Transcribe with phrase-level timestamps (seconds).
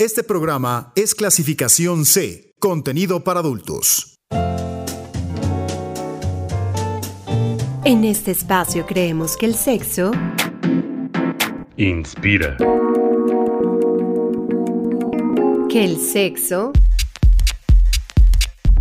[0.00, 4.16] Este programa es clasificación C, contenido para adultos.
[7.84, 10.12] En este espacio creemos que el sexo
[11.76, 12.56] Inspira.
[15.68, 16.72] que el sexo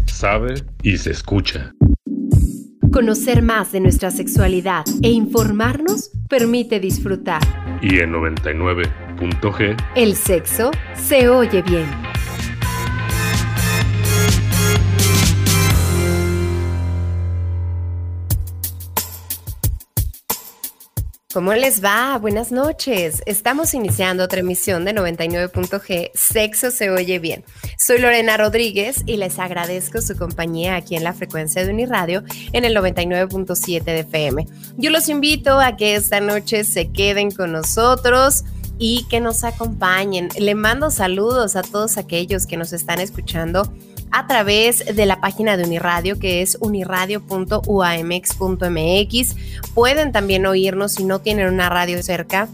[0.06, 1.74] Sabe y se escucha.
[2.94, 7.42] Conocer más de nuestra sexualidad e informarnos permite disfrutar.
[7.82, 8.16] Y en
[9.20, 11.86] 99.g El sexo se oye bien.
[21.32, 22.18] ¿Cómo les va?
[22.18, 23.22] Buenas noches.
[23.28, 27.46] Estamos iniciando otra emisión de 99.g Sexo se oye bien.
[27.78, 32.66] Soy Lorena Rodríguez y les agradezco su compañía aquí en la frecuencia de Uniradio en
[32.66, 34.48] el 99.7 de FM.
[34.78, 38.44] Yo los invito a que esta noche se queden con nosotros
[38.80, 40.30] y que nos acompañen.
[40.40, 43.72] Le mando saludos a todos aquellos que nos están escuchando
[44.12, 49.36] a través de la página de Uniradio que es uniradio.uamx.mx.
[49.76, 52.48] Pueden también oírnos si no tienen una radio cerca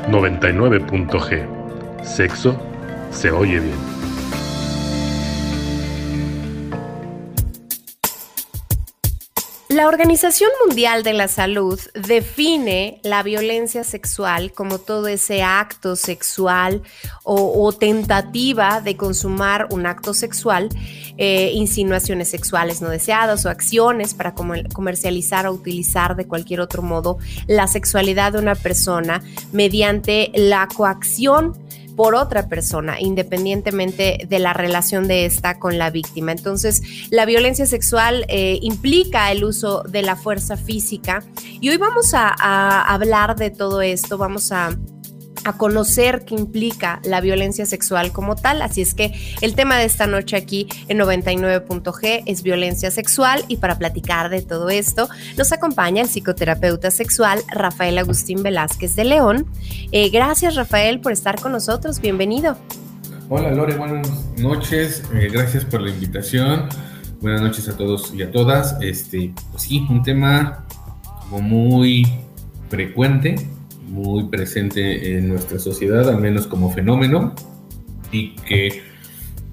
[0.09, 1.47] 99.g
[2.03, 2.55] Sexo
[3.11, 3.94] se oye bien.
[9.75, 16.81] La Organización Mundial de la Salud define la violencia sexual como todo ese acto sexual
[17.23, 20.69] o, tentativa de consumar un acto sexual,
[21.17, 26.81] eh, insinuaciones sexuales no deseadas o acciones para comer- comercializar o utilizar de cualquier otro
[26.81, 27.17] modo
[27.47, 29.21] la sexualidad de una persona
[29.51, 31.51] mediante la coacción
[31.95, 36.31] por otra persona, independientemente de la relación de esta con la víctima.
[36.31, 41.23] Entonces, la violencia sexual eh, implica el uso de la fuerza física
[41.61, 44.75] y hoy vamos a, a hablar de todo esto, vamos a
[45.43, 48.61] a conocer qué implica la violencia sexual como tal.
[48.61, 53.57] Así es que el tema de esta noche aquí en 99.g es violencia sexual y
[53.57, 59.45] para platicar de todo esto nos acompaña el psicoterapeuta sexual Rafael Agustín Velázquez de León.
[59.91, 62.57] Eh, gracias Rafael por estar con nosotros, bienvenido.
[63.27, 64.07] Hola Lore, buenas
[64.37, 66.69] noches, eh, gracias por la invitación,
[67.21, 68.77] buenas noches a todos y a todas.
[68.81, 70.65] Este, pues sí, un tema
[71.21, 72.07] como muy
[72.69, 73.35] frecuente,
[73.87, 77.33] muy presente en nuestra sociedad, al menos como fenómeno,
[78.11, 78.83] y que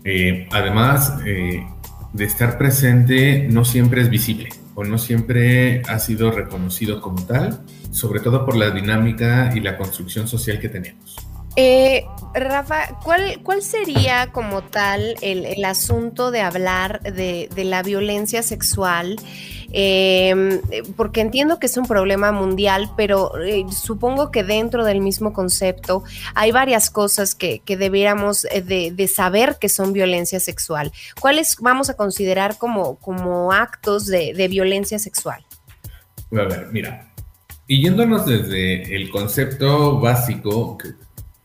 [0.04, 1.66] eh, además eh,
[2.12, 7.60] de estar presente no siempre es visible o no siempre ha sido reconocido como tal,
[7.90, 11.16] sobre todo por la dinámica y la construcción social que tenemos.
[11.56, 19.16] Eh, Rafa, ¿cuál, ¿cuál sería como tal el, asunto de hablar de la violencia sexual?
[19.74, 20.60] Eh,
[20.96, 26.04] porque entiendo que es un problema mundial, pero eh, supongo que dentro del mismo concepto
[26.34, 30.92] hay varias cosas que, que debiéramos eh, de, saber que son violencia sexual.
[31.20, 35.44] ¿Cuáles vamos a considerar como, como actos de, violencia sexual?
[36.32, 37.12] A ver, mira,
[37.66, 40.76] y yéndonos desde el concepto básico,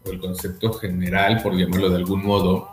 [0.03, 2.69] o el concepto general, por llamarlo de algún modo,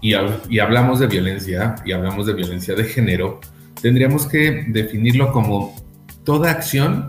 [0.00, 0.14] y
[0.58, 3.40] hablamos de violencia, y hablamos de violencia de género,
[3.82, 5.74] tendríamos que definirlo como
[6.24, 7.08] toda acción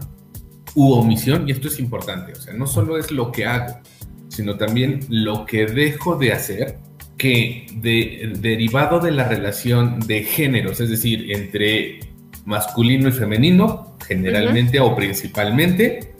[0.75, 3.79] u omisión, y esto es importante, o sea, no solo es lo que hago,
[4.27, 6.77] sino también lo que dejo de hacer,
[7.17, 11.99] que de- derivado de la relación de géneros, es decir, entre
[12.45, 16.13] masculino y femenino, generalmente o principalmente,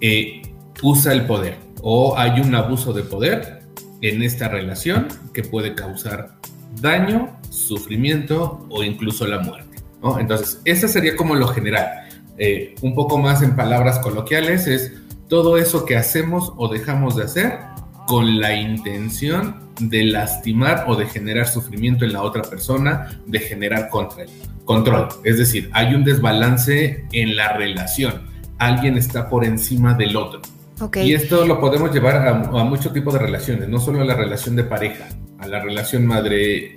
[0.00, 0.42] eh,
[0.82, 3.60] usa el poder o hay un abuso de poder
[4.02, 6.36] en esta relación que puede causar
[6.80, 9.67] daño, sufrimiento o incluso la muerte.
[10.02, 10.18] ¿No?
[10.18, 11.88] Entonces, ese sería como lo general.
[12.36, 14.92] Eh, un poco más en palabras coloquiales es
[15.28, 17.58] todo eso que hacemos o dejamos de hacer
[18.06, 23.88] con la intención de lastimar o de generar sufrimiento en la otra persona, de generar
[23.88, 24.30] contra él
[24.68, 25.08] control.
[25.24, 28.28] Es decir, hay un desbalance en la relación.
[28.58, 30.42] Alguien está por encima del otro.
[30.80, 30.98] Ok.
[30.98, 34.14] Y esto lo podemos llevar a, a mucho tipo de relaciones, no solo a la
[34.14, 35.08] relación de pareja,
[35.38, 36.74] a la relación madre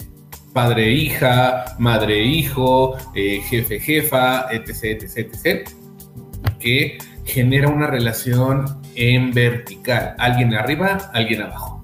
[0.53, 5.69] padre-hija, madre-hijo, eh, jefe-jefa, etc, etc, etc.
[6.59, 11.83] que genera una relación en vertical, alguien arriba, alguien abajo.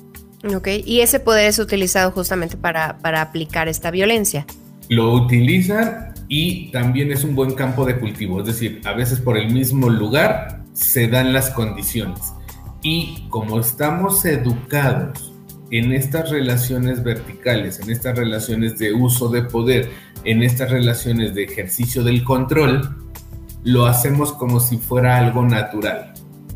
[0.56, 4.46] Ok, y ese poder es utilizado justamente para, para aplicar esta violencia.
[4.90, 9.38] Lo utilizan y también es un buen campo de cultivo, es decir, a veces por
[9.38, 12.34] el mismo lugar se dan las condiciones.
[12.84, 15.27] Y como estamos educados
[15.72, 19.90] en estas relaciones verticales, en estas relaciones de uso de poder,
[20.24, 22.96] en estas relaciones de ejercicio del control,
[23.64, 26.14] lo hacemos como si fuera algo natural.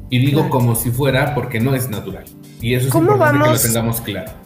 [0.10, 2.26] Y digo como si fuera porque no es natural.
[2.62, 4.41] Y eso es importante que lo tengamos claro.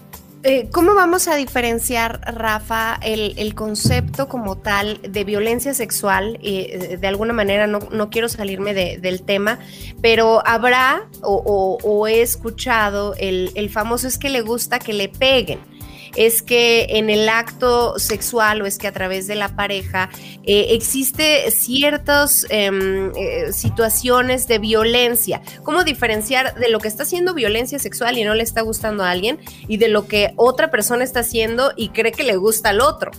[0.47, 6.37] Eh, ¿Cómo vamos a diferenciar, Rafa, el, concepto como tal de violencia sexual?
[6.43, 9.57] Eh, de alguna manera, no, quiero salirme del tema,
[10.03, 15.57] pero habrá o, he escuchado el famoso es que le gusta que le peguen
[16.15, 20.09] es que en el acto sexual o es que a través de la pareja
[20.43, 25.41] eh, existe ciertas em, eh, situaciones de violencia.
[25.63, 29.11] ¿Cómo diferenciar de lo que está haciendo violencia sexual y no le está gustando a
[29.11, 32.81] alguien y de lo que otra persona está haciendo y cree que le gusta al
[32.81, 33.11] otro?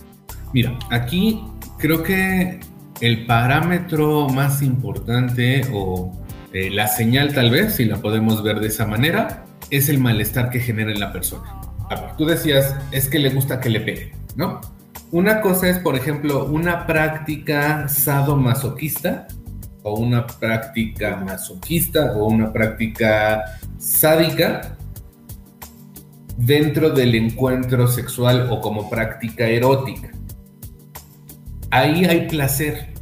[0.53, 1.41] Mira, aquí
[1.77, 2.59] creo que
[3.01, 6.11] el parámetro más importante o
[6.53, 10.49] eh, la señal tal vez, si la podemos ver de esa manera, es el malestar
[10.49, 11.66] que genera en la persona
[12.17, 14.61] tú decías, es que le gusta que le pegue, ¿no?
[15.11, 19.27] Una cosa es, por ejemplo, una práctica sadomasoquista
[19.83, 23.41] o una práctica masoquista o una práctica
[23.77, 24.75] sádica
[26.35, 30.09] dentro del encuentro sexual o como práctica erótica.
[31.71, 32.93] Ahí hay placer,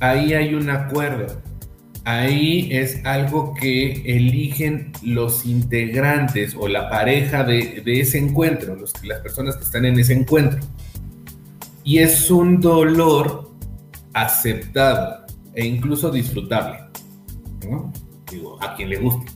[0.00, 1.40] ahí hay un acuerdo,
[2.06, 9.56] ahí es algo que eligen los integrantes o la pareja de, ese encuentro, las personas
[9.56, 10.60] que están en ese encuentro.
[11.82, 13.50] Y es un dolor
[14.14, 16.78] aceptado e incluso disfrutable.
[18.30, 19.32] Digo, a quien le guste.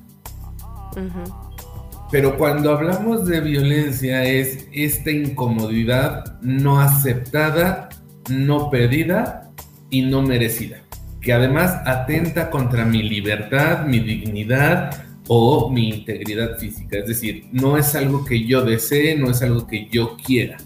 [2.12, 7.88] Pero cuando hablamos de violencia es esta incomodidad no aceptada,
[8.28, 9.50] no pedida
[9.90, 10.84] y no merecida
[11.20, 16.98] que además atenta contra mi libertad, mi dignidad o mi integridad física.
[16.98, 20.56] Es decir, no es algo que yo desee, no es algo que yo quiera.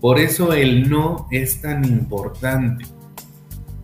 [0.00, 2.84] Por eso el no es tan importante.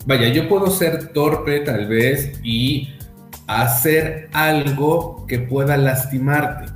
[0.05, 2.91] Vaya, yo puedo ser torpe tal vez y
[3.47, 6.73] hacer algo que pueda lastimarte.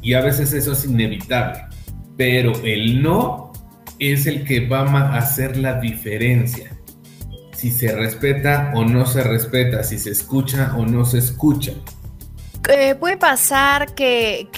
[0.00, 1.60] Y a veces eso es inevitable.
[2.16, 3.52] Pero el no
[3.98, 6.71] es el que va a hacer la diferencia
[7.62, 11.70] si se respeta o no se respeta, si se escucha o no se escucha.
[12.68, 14.48] Eh, puede pasar que,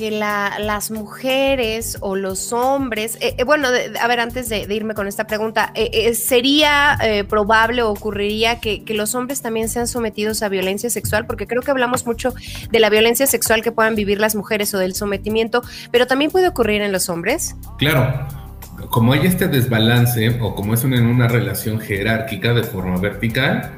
[0.59, 5.27] las mujeres o los hombres, eh, eh, bueno, a ver, antes de, irme con esta
[5.27, 5.75] pregunta,
[6.15, 6.99] ¿sería
[7.29, 11.27] probable o ocurriría que, que, los hombres también sean sometidos a violencia sexual?
[11.27, 12.33] Porque creo que hablamos mucho
[12.71, 16.49] de la violencia sexual que puedan vivir las mujeres o del sometimiento, pero también puede
[16.49, 17.55] ocurrir en los hombres.
[17.77, 18.44] Claro,
[18.91, 23.73] como hay este desbalance o como es en una relación jerárquica de forma vertical,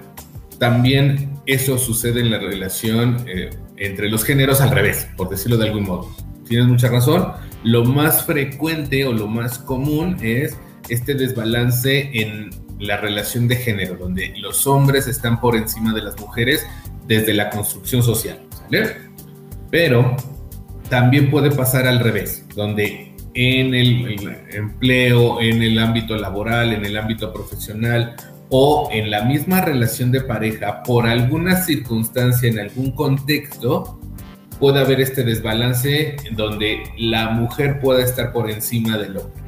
[0.58, 5.68] también eso sucede en la relación eh, entre los géneros al revés, por decirlo de
[5.68, 6.10] algún modo.
[6.48, 7.32] Tienes mucha razón.
[7.62, 10.56] Lo más frecuente o lo más común es
[10.88, 16.18] este desbalance en la relación de género, donde los hombres están por encima de las
[16.20, 16.66] mujeres
[17.06, 18.40] desde la construcción social.
[19.70, 20.16] Pero
[20.88, 26.96] también puede pasar al revés, donde en el, empleo, en el ámbito laboral, en el
[26.96, 28.16] ámbito profesional
[28.48, 34.00] o en la misma relación de pareja, por alguna circunstancia, en algún contexto,
[34.58, 39.42] puede haber este desbalance en donde la mujer pueda estar por encima del hombre.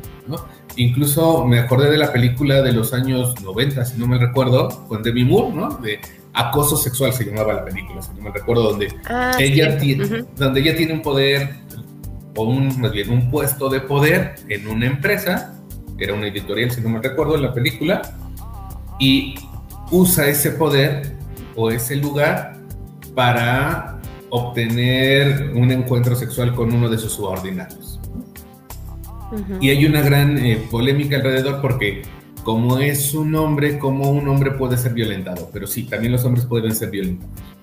[0.77, 5.03] Incluso me acordé de la película de los años 90, si no me recuerdo, con
[5.03, 5.69] Demi Moore, ¿no?
[5.79, 5.99] De
[6.35, 10.61] acoso sexual se llamaba la película, si no me recuerdo, donde, ah, ella, tiene, donde
[10.61, 11.51] ella tiene un poder
[12.39, 15.59] o un, más bien un puesto de poder en una empresa,
[15.99, 18.01] era una editorial si no me recuerdo en la película,
[19.01, 19.35] y
[19.91, 21.17] usa ese poder
[21.57, 22.57] o ese lugar
[23.13, 23.99] para
[24.31, 27.99] obtener un encuentro sexual con uno de sus subordinados.
[29.61, 32.03] Y hay una gran eh, polémica alrededor porque
[32.45, 36.47] como es un hombre, como un hombre puede ser violentado, pero sí, también los hombres
[36.47, 37.58] pueden ser violentados.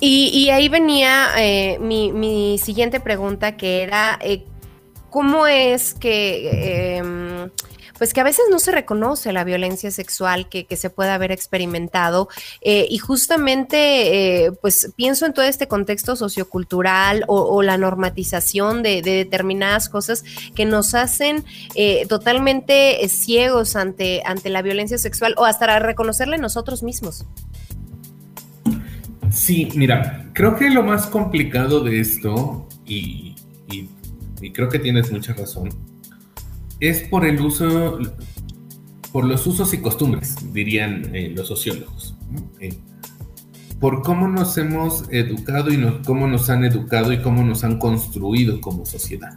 [0.00, 4.44] Y, ahí venía eh, mi, siguiente pregunta, que era, eh,
[5.10, 6.96] ¿cómo es que...
[6.96, 7.50] Em,
[7.98, 12.30] pues que a veces no se reconoce la violencia sexual que, se puede haber experimentado.
[12.62, 19.90] Eh, y justamente, pues pienso en todo este contexto sociocultural o, la normatización de, determinadas
[19.90, 21.44] cosas que nos hacen
[22.08, 27.26] totalmente ciegos ante, ante la violencia sexual o hasta reconocerla nosotros mismos.
[29.30, 33.34] Sí, mira, creo que lo más complicado de esto, y,
[34.52, 35.70] creo que tienes mucha razón,
[36.80, 37.98] es por el uso,
[39.12, 42.16] por los usos y costumbres, dirían eh, los sociólogos.
[42.58, 42.76] Eh,
[43.78, 48.60] por cómo nos hemos educado y cómo nos han educado y cómo nos han construido
[48.60, 49.34] como sociedad.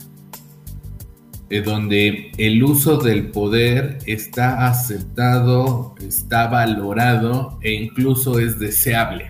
[1.50, 9.30] Eh, donde el uso del poder está aceptado, está valorado e incluso es deseable.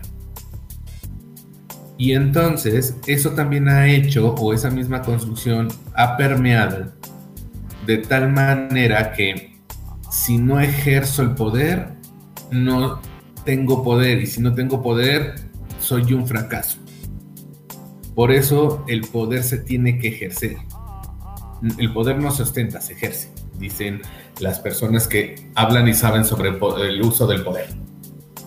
[1.97, 6.91] Y entonces eso también ha hecho, o esa misma construcción ha permeado
[7.85, 9.57] de tal manera que
[10.09, 11.87] si no ejerzo el poder,
[12.51, 13.01] no
[13.45, 14.21] tengo poder.
[14.21, 15.35] Y si no tengo poder,
[15.79, 16.77] soy un fracaso.
[18.15, 20.57] Por eso el poder se tiene que ejercer.
[21.77, 24.01] El poder no se ostenta, se ejerce, dicen
[24.39, 27.69] las personas que hablan y saben sobre el, uso del poder.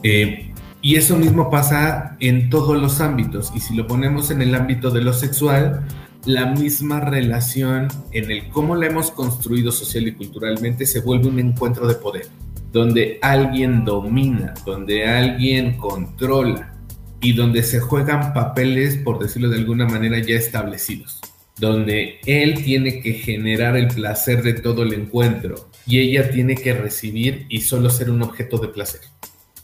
[0.03, 0.53] Eh,
[0.87, 3.51] y eso mismo pasa en todos los ámbitos.
[3.57, 5.85] Y si lo ponemos en el ámbito de lo sexual,
[6.25, 11.41] la misma relación en el cómo la hemos construido social y culturalmente se vuelve un
[11.41, 12.29] encuentro de poder,
[12.71, 16.73] donde alguien domina, donde alguien controla
[17.21, 21.19] y donde se juegan papeles, por decirlo de alguna manera, ya establecidos,
[21.59, 26.75] donde él tiene que generar el placer de todo el encuentro y ella tiene que
[26.75, 29.01] recibir y solo ser un objeto de placer.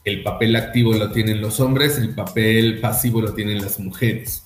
[0.03, 4.45] El papel activo lo tienen los hombres, el papel pasivo lo tienen las mujeres.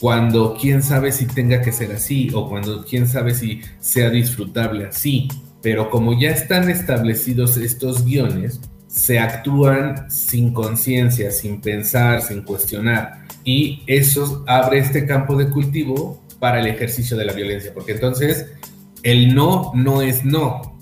[0.00, 4.86] Cuando quién sabe si tenga que ser así o cuando quién sabe si sea disfrutable
[4.86, 5.28] así.
[5.62, 13.26] Pero como ya están establecidos estos guiones, se actúan sin conciencia, sin pensar, sin cuestionar.
[13.44, 18.46] Y eso abre este campo de cultivo para el ejercicio de la violencia, porque entonces
[19.02, 20.75] el no no es no,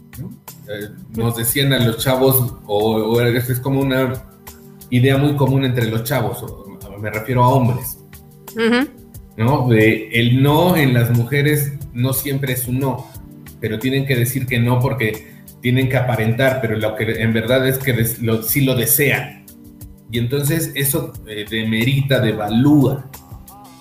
[0.68, 4.12] eh, nos decían a los chavos, o, es como una
[4.90, 6.44] idea muy común entre los chavos,
[7.00, 7.99] me refiero a hombres,
[9.37, 9.68] ¿no?
[9.68, 13.06] De el no en las mujeres no siempre es un no,
[13.61, 17.66] pero tienen que decir que no porque tienen que aparentar, pero lo que en verdad
[17.66, 19.44] es que lo, sí lo desean.
[20.11, 23.11] Y entonces eso eh, demerita, devalúa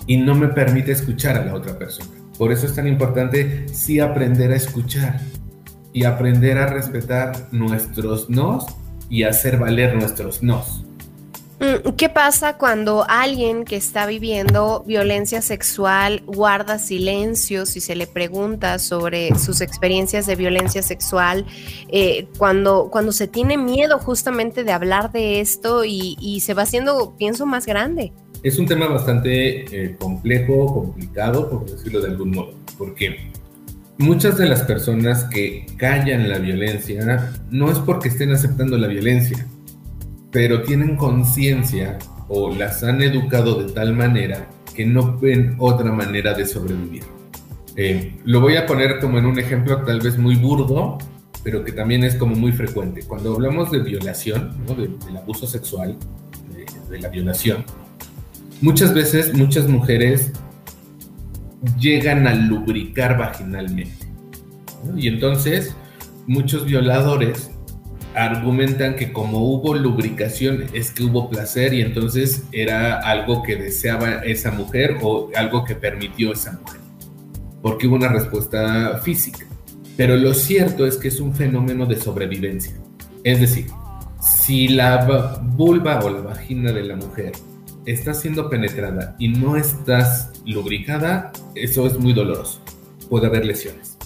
[0.06, 2.10] y no me permite escuchar a la otra persona.
[2.38, 5.20] Por eso es tan importante sí aprender a escuchar
[5.94, 8.66] y aprender a respetar nuestros nos
[9.08, 10.84] y hacer valer nuestros nos.
[11.60, 18.08] Mm, ¿Qué pasa cuando alguien que está viviendo violencia sexual guarda silencio si se le
[18.08, 21.46] pregunta sobre sus experiencias de violencia sexual?
[21.88, 27.14] Eh, cuando, cuando se tiene miedo justamente de hablar de esto y, se va haciendo,
[27.16, 28.12] pienso, más grande.
[28.42, 33.30] Es un tema bastante eh, complejo, complicado, por decirlo de algún modo, porque
[33.98, 39.46] muchas de las personas que callan la violencia no es porque estén aceptando la violencia,
[40.30, 41.98] pero tienen conciencia
[42.28, 47.04] o las han educado de tal manera que no ven otra manera de sobrevivir.
[47.76, 50.98] Eh, lo voy a poner como en un ejemplo tal vez muy burdo,
[51.42, 53.02] pero que también es como muy frecuente.
[53.06, 55.96] Cuando hablamos de violación, del abuso sexual,
[56.90, 57.64] de la violación,
[58.60, 60.32] muchas veces muchas mujeres
[61.78, 64.06] llegan a lubricar vaginalmente.
[64.96, 65.74] Y entonces
[66.26, 67.50] muchos violadores
[68.14, 74.22] argumentan que como hubo lubricación es que hubo placer y entonces era algo que deseaba
[74.24, 76.80] esa mujer o algo que permitió esa mujer,
[77.60, 79.46] porque hubo una respuesta física.
[79.96, 82.74] Pero lo cierto es que es un fenómeno de sobrevivencia.
[83.22, 83.66] Es decir,
[84.20, 87.32] si la vulva o la vagina de la mujer
[87.86, 92.60] está siendo penetrada y no estás lubricada, eso es muy doloroso.
[93.08, 93.96] Puede haber lesiones.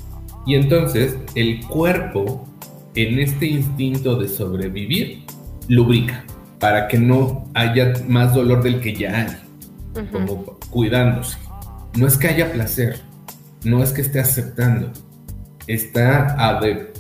[0.47, 2.47] Y entonces el cuerpo,
[2.95, 5.25] en este instinto de sobrevivir,
[5.69, 6.25] lubrica
[6.59, 9.17] para que no haya más dolor del que ya
[9.95, 11.39] hay, como cuidándose.
[11.97, 13.01] No es que haya placer,
[13.65, 14.91] no es que esté aceptando,
[15.67, 16.35] está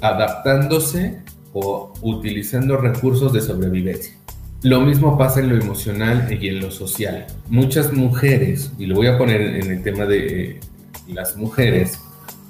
[0.01, 4.18] adaptándose o utilizando recursos de sobrevivencia.
[4.63, 7.27] Lo mismo pasa en lo emocional y en lo social.
[7.49, 10.61] Muchas mujeres, y lo voy a poner en el tema de eh,
[11.07, 12.01] las mujeres,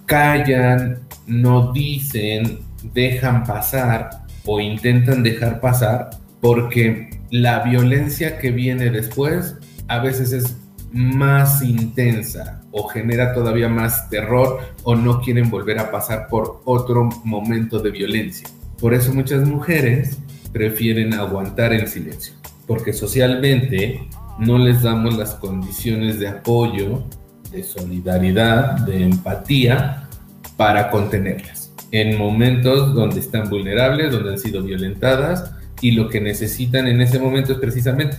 [0.07, 2.61] callan, no dicen,
[2.95, 4.09] dejan pasar
[4.47, 6.09] o intentan dejar pasar
[6.41, 9.57] porque la violencia que viene después
[9.89, 10.57] a veces es
[10.91, 17.11] más intensa o genera todavía más terror o no quieren volver a pasar por otro
[17.25, 18.49] momento de violencia.
[18.81, 20.19] Por eso muchas mujeres
[20.53, 22.35] prefieren aguantar en silencio,
[22.67, 27.05] porque socialmente no les damos las condiciones de apoyo,
[27.51, 30.09] de solidaridad, de empatía
[30.57, 31.73] para contenerlas.
[31.91, 37.19] En momentos donde están vulnerables, donde han sido violentadas y lo que necesitan en ese
[37.19, 38.19] momento es precisamente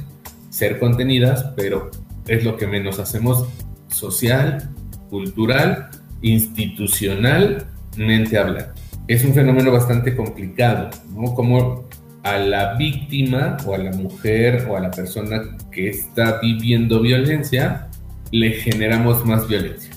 [0.50, 1.92] ser contenidas, pero
[2.28, 3.46] es lo que menos hacemos
[3.90, 4.70] social,
[5.10, 5.90] cultural,
[6.22, 8.74] institucionalmente hablando.
[9.08, 11.34] Es un fenómeno bastante complicado, ¿no?
[11.34, 11.88] Como
[12.24, 17.88] a la víctima o a la mujer o a la persona que está viviendo violencia,
[18.32, 19.92] le generamos más violencia.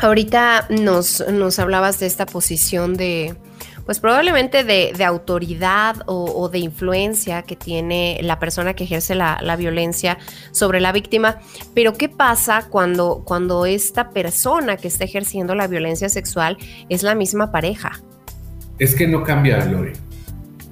[0.00, 3.36] Ahorita nos, nos hablabas de esta posición de,
[3.84, 10.18] pues probablemente de, autoridad o, de influencia que tiene la persona que ejerce la, violencia
[10.52, 11.38] sobre la víctima.
[11.74, 16.56] Pero ¿qué pasa cuando, cuando esta persona que está ejerciendo la violencia sexual
[16.88, 17.92] es la misma pareja?
[18.78, 19.92] Es que no cambia, Lore.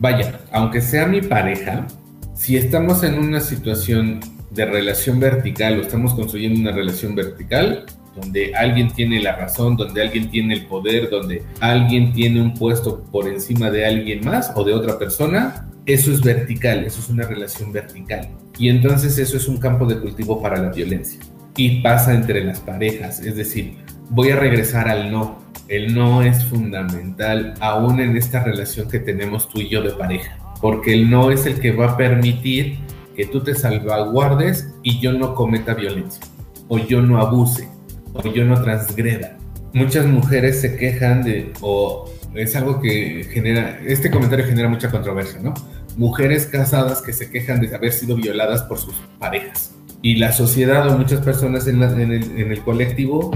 [0.02, 1.86] Vaya, aunque sea mi pareja,
[2.34, 4.18] si estamos en una situación
[4.50, 10.02] de relación vertical o estamos construyendo una relación vertical, donde alguien tiene la razón, donde
[10.02, 14.64] alguien tiene el poder, donde alguien tiene un puesto por encima de alguien más o
[14.64, 18.28] de otra persona, eso es vertical, eso es una relación vertical.
[18.58, 21.20] Y entonces eso es un campo de cultivo para la violencia.
[21.56, 23.76] Y pasa entre las parejas, es decir,
[24.10, 25.41] voy a regresar al no.
[25.72, 30.36] El no es fundamental aún en esta relación que tenemos tú y yo de pareja,
[30.60, 32.76] porque el no es el que va a permitir
[33.16, 36.22] que tú te salvaguardes y yo no cometa violencia
[36.68, 37.70] o yo no abuse
[38.12, 39.38] o yo no transgreda.
[39.72, 45.40] Muchas mujeres se quejan de, o es algo que genera, este comentario genera mucha controversia,
[45.40, 45.54] ¿no?
[45.96, 49.74] Mujeres casadas que se quejan de haber sido violadas por sus parejas.
[50.02, 53.30] Y la sociedad o muchas personas en, el, colectivo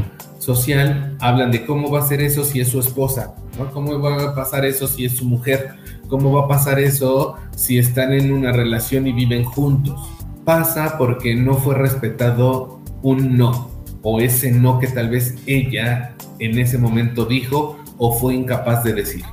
[0.47, 3.35] social hablan de cómo va a ser eso si es su esposa.
[3.73, 5.75] ¿Cómo va a pasar eso si es su mujer?
[6.09, 10.01] ¿Cómo va a pasar eso si están en una relación y viven juntos?
[10.45, 13.71] Pasa porque no fue respetado un no
[14.03, 18.93] o ese no que tal vez ella en ese momento dijo o fue incapaz de
[18.93, 19.25] decir.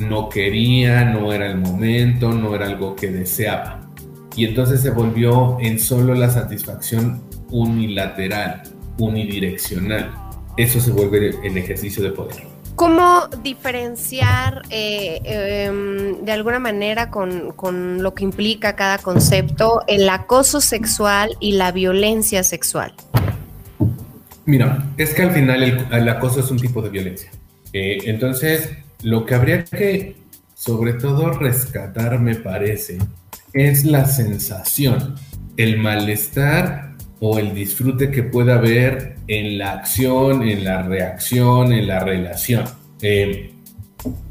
[0.00, 3.88] No quería, no era el momento, no era algo que deseaba.
[4.34, 8.62] Y entonces se volvió en solo la satisfacción unilateral,
[8.98, 10.27] unidireccional.
[10.58, 12.58] Eso se vuelve el ejercicio de poder.
[12.78, 20.08] ¿Cómo diferenciar eh, em, de alguna manera con, con, lo que implica cada concepto el
[20.08, 22.92] acoso sexual y la violencia sexual?
[24.46, 27.32] Mira, es que al final el, acoso es un tipo de violencia.
[27.72, 28.70] Eh, entonces,
[29.02, 30.14] lo que habría que,
[30.54, 32.98] sobre todo, rescatar, me parece,
[33.54, 35.16] es la sensación,
[35.56, 36.87] el malestar
[37.20, 42.64] o el disfrute que pueda haber en la acción, en la reacción, en la relación.
[43.02, 43.52] Eh,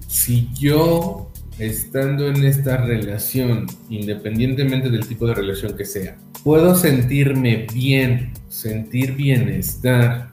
[0.07, 7.67] si yo, estando en esta relación, independientemente del tipo de relación que sea, puedo sentirme
[7.73, 10.29] bien, sentir bienestar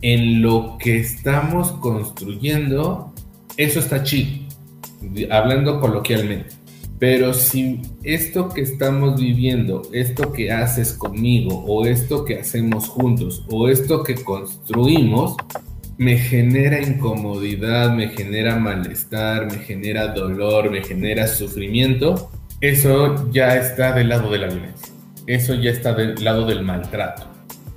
[0.00, 3.14] en lo que estamos construyendo,
[3.56, 4.42] eso está chido,
[5.30, 6.61] hablando coloquialmente.
[7.02, 13.44] Pero si esto que estamos viviendo, esto que haces conmigo, o esto que hacemos juntos,
[13.50, 15.34] o esto que construimos,
[15.98, 23.92] me genera incomodidad, me genera malestar, me genera dolor, me genera sufrimiento, eso ya está
[23.94, 24.92] del lado de la violencia
[25.26, 27.26] eso ya está del lado del maltrato.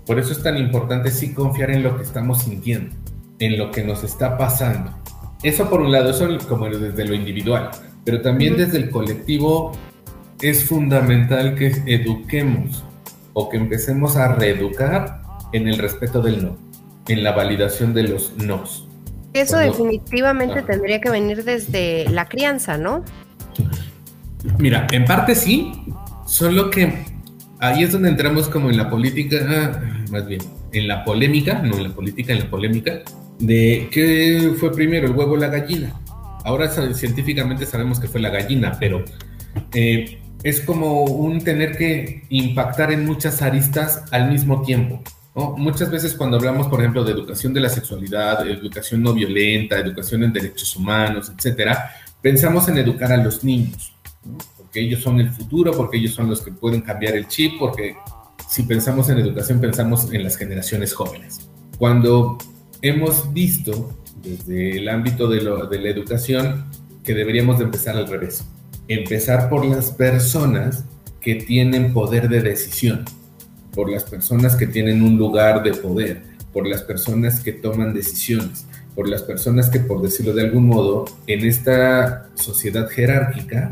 [0.06, 2.96] Por eso es tan importante sí confiar en lo que estamos sintiendo,
[3.40, 4.92] en lo que nos está pasando.
[5.42, 7.72] Eso por un lado, eso como desde lo individual,
[8.06, 9.74] pero también desde el colectivo
[10.42, 12.86] es fundamental que eduquemos
[13.34, 16.58] o que empecemos a reeducar en el respeto del no,
[17.08, 18.88] en la validación de los nos.
[19.34, 20.66] Eso definitivamente ah.
[20.66, 23.04] tendría que venir desde la crianza, ¿no?
[24.60, 25.72] Mira, en parte sí,
[26.26, 27.04] solo que
[27.60, 30.42] ahí es donde entramos como en la política, más bien,
[30.72, 33.02] en la polémica, no en la política, en la polémica,
[33.40, 35.94] de qué fue primero, el huevo o la gallina.
[36.46, 39.04] Ahora científicamente sabemos que fue la gallina, pero
[39.74, 45.02] eh, es como un tener que impactar en muchas aristas al mismo tiempo.
[45.58, 50.24] Muchas veces cuando hablamos, por ejemplo, de educación de la sexualidad, educación no violenta, educación
[50.24, 53.96] en derechos humanos, etcétera, pensamos en educar a los niños
[54.80, 57.96] ellos son el futuro, porque ellos son los que pueden cambiar el chip, porque
[58.48, 61.50] si pensamos en educación pensamos en las generaciones jóvenes.
[61.78, 62.38] Cuando
[62.82, 66.66] hemos visto desde el ámbito de, de la educación
[67.04, 68.44] que deberíamos de empezar al revés,
[68.88, 70.84] empezar por las personas
[71.22, 73.06] que tienen poder de decisión,
[73.74, 78.66] por las personas que tienen un lugar de poder, por las personas que toman decisiones,
[78.96, 83.72] por las personas que, por decirlo de algún modo, en esta sociedad jerárquica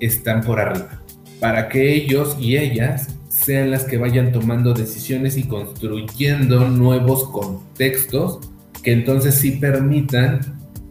[0.00, 1.02] están por arriba,
[1.38, 8.40] para que ellos y ellas sean las que vayan tomando decisiones y construyendo nuevos contextos
[8.84, 10.40] que entonces sí permitan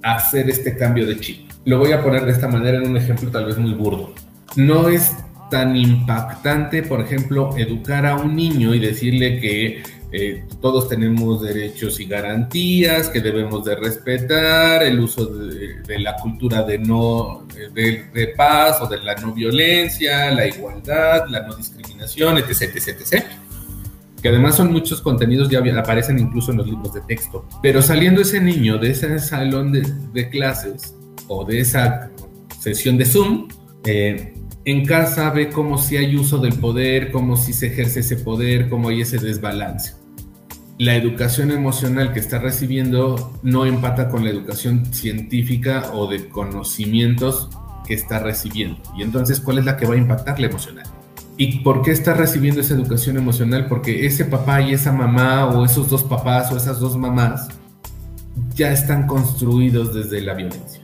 [0.01, 1.49] hacer este cambio de chip.
[1.65, 4.13] Lo voy a poner de esta manera en un ejemplo tal vez muy burdo.
[4.57, 5.15] No es
[5.49, 11.99] tan impactante, por ejemplo, educar a un niño y decirle que eh, todos tenemos derechos
[11.99, 18.79] y garantías que debemos de respetar, el uso de, la cultura de, no, de, paz
[18.81, 23.23] o de la no violencia, la igualdad, la no discriminación, etc, etc, etc.
[24.23, 27.45] Que además son muchos contenidos, ya aparecen incluso en los libros de texto.
[27.61, 30.95] Pero saliendo ese niño de ese salón de, clases
[31.27, 32.09] o de esa
[32.59, 33.47] sesión de Zoom,
[33.85, 34.33] eh,
[34.65, 38.69] en casa ve cómo si hay uso del poder, cómo si se ejerce ese poder,
[38.69, 40.01] cómo hay ese desbalance
[40.77, 47.49] la educación emocional que está recibiendo no empata con la educación científica o de conocimientos
[47.85, 48.81] que está recibiendo.
[48.97, 50.85] Y entonces, ¿cuál es la que va a impactar la emocional?
[51.37, 53.67] ¿Y por qué está recibiendo esa educación emocional?
[53.67, 57.47] Porque ese papá y esa mamá o esos dos papás o esas dos mamás
[58.55, 60.81] ya están construidos desde la violencia.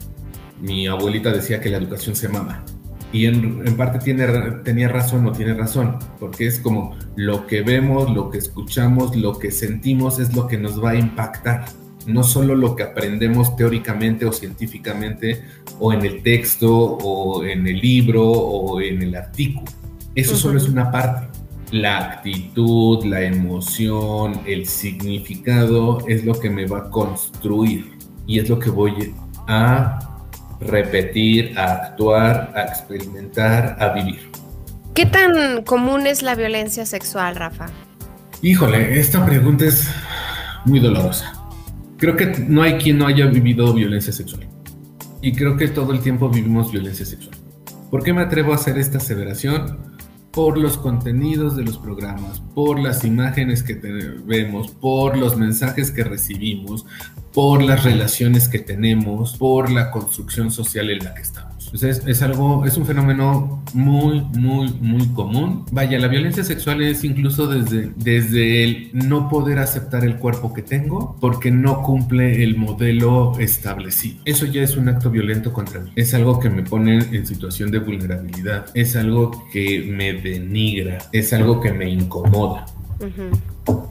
[0.60, 2.64] Mi abuelita decía que la educación se mama
[3.12, 4.28] y en, parte tiene,
[4.64, 9.40] tenía razón o tiene razón, porque es como lo que vemos, lo que escuchamos, lo
[9.40, 11.66] que sentimos es lo que nos va a impactar,
[12.06, 15.44] no solo lo que aprendemos teóricamente o científicamente
[15.80, 19.79] o en el texto o en el libro o en el artículo.
[20.20, 21.30] Eso solo es una parte.
[21.72, 28.50] La actitud, la emoción, el significado es lo que me va a construir y es
[28.50, 29.14] lo que voy
[29.48, 29.98] a
[30.60, 34.30] repetir, a actuar, a experimentar, a vivir.
[34.94, 37.68] ¿Qué tan común es la violencia sexual, Rafa?
[38.42, 39.90] Híjole, esta pregunta es
[40.66, 41.34] muy dolorosa.
[41.96, 44.50] Creo que no hay quien no haya vivido violencia sexual.
[45.22, 47.38] Y creo que todo el tiempo vivimos violencia sexual.
[47.90, 49.89] ¿Por qué me atrevo a hacer esta aseveración?
[50.32, 56.04] Por los contenidos de los programas, por las imágenes que vemos, por los mensajes que
[56.04, 56.86] recibimos,
[57.34, 61.59] por las relaciones que tenemos, por la construcción social en la que estamos.
[61.72, 65.66] Entonces es algo, es un fenómeno muy, muy, muy común.
[65.72, 70.62] Vaya, la violencia sexual es incluso desde, desde el no poder aceptar el cuerpo que
[70.62, 74.22] tengo porque no cumple el modelo establecido.
[74.26, 75.92] Eso ya es un acto violento contra mí.
[75.96, 78.66] Es algo que me pone en situación de vulnerabilidad.
[78.74, 80.98] Es algo que me denigra.
[81.12, 82.66] Es algo que me incomoda.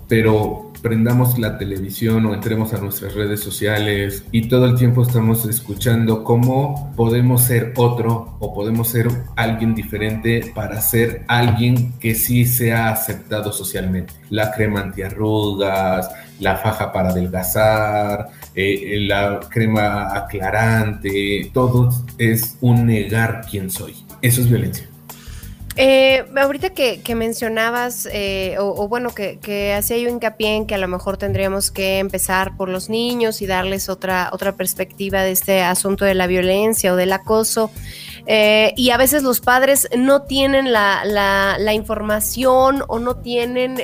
[0.09, 5.45] Pero prendamos la televisión o entremos a nuestras redes sociales y todo el tiempo estamos
[5.47, 12.45] escuchando cómo podemos ser otro o podemos ser alguien diferente para ser alguien que sí
[12.45, 14.15] sea aceptado socialmente.
[14.31, 16.11] La crema antiarrugas,
[16.41, 23.95] la faja para adelgazar, eh, la crema aclarante, todo es un negar quién soy.
[24.23, 24.89] Eso es violencia.
[25.81, 30.79] Eh, ahorita que, mencionabas, eh, o, bueno, que, que hacía yo hincapié en que a
[30.79, 35.63] lo mejor tendríamos que empezar por los niños y darles otra, otra perspectiva de este
[35.63, 37.71] asunto de la violencia o del acoso.
[38.27, 43.77] Eh, y a veces los padres no tienen la, la, información o no tienen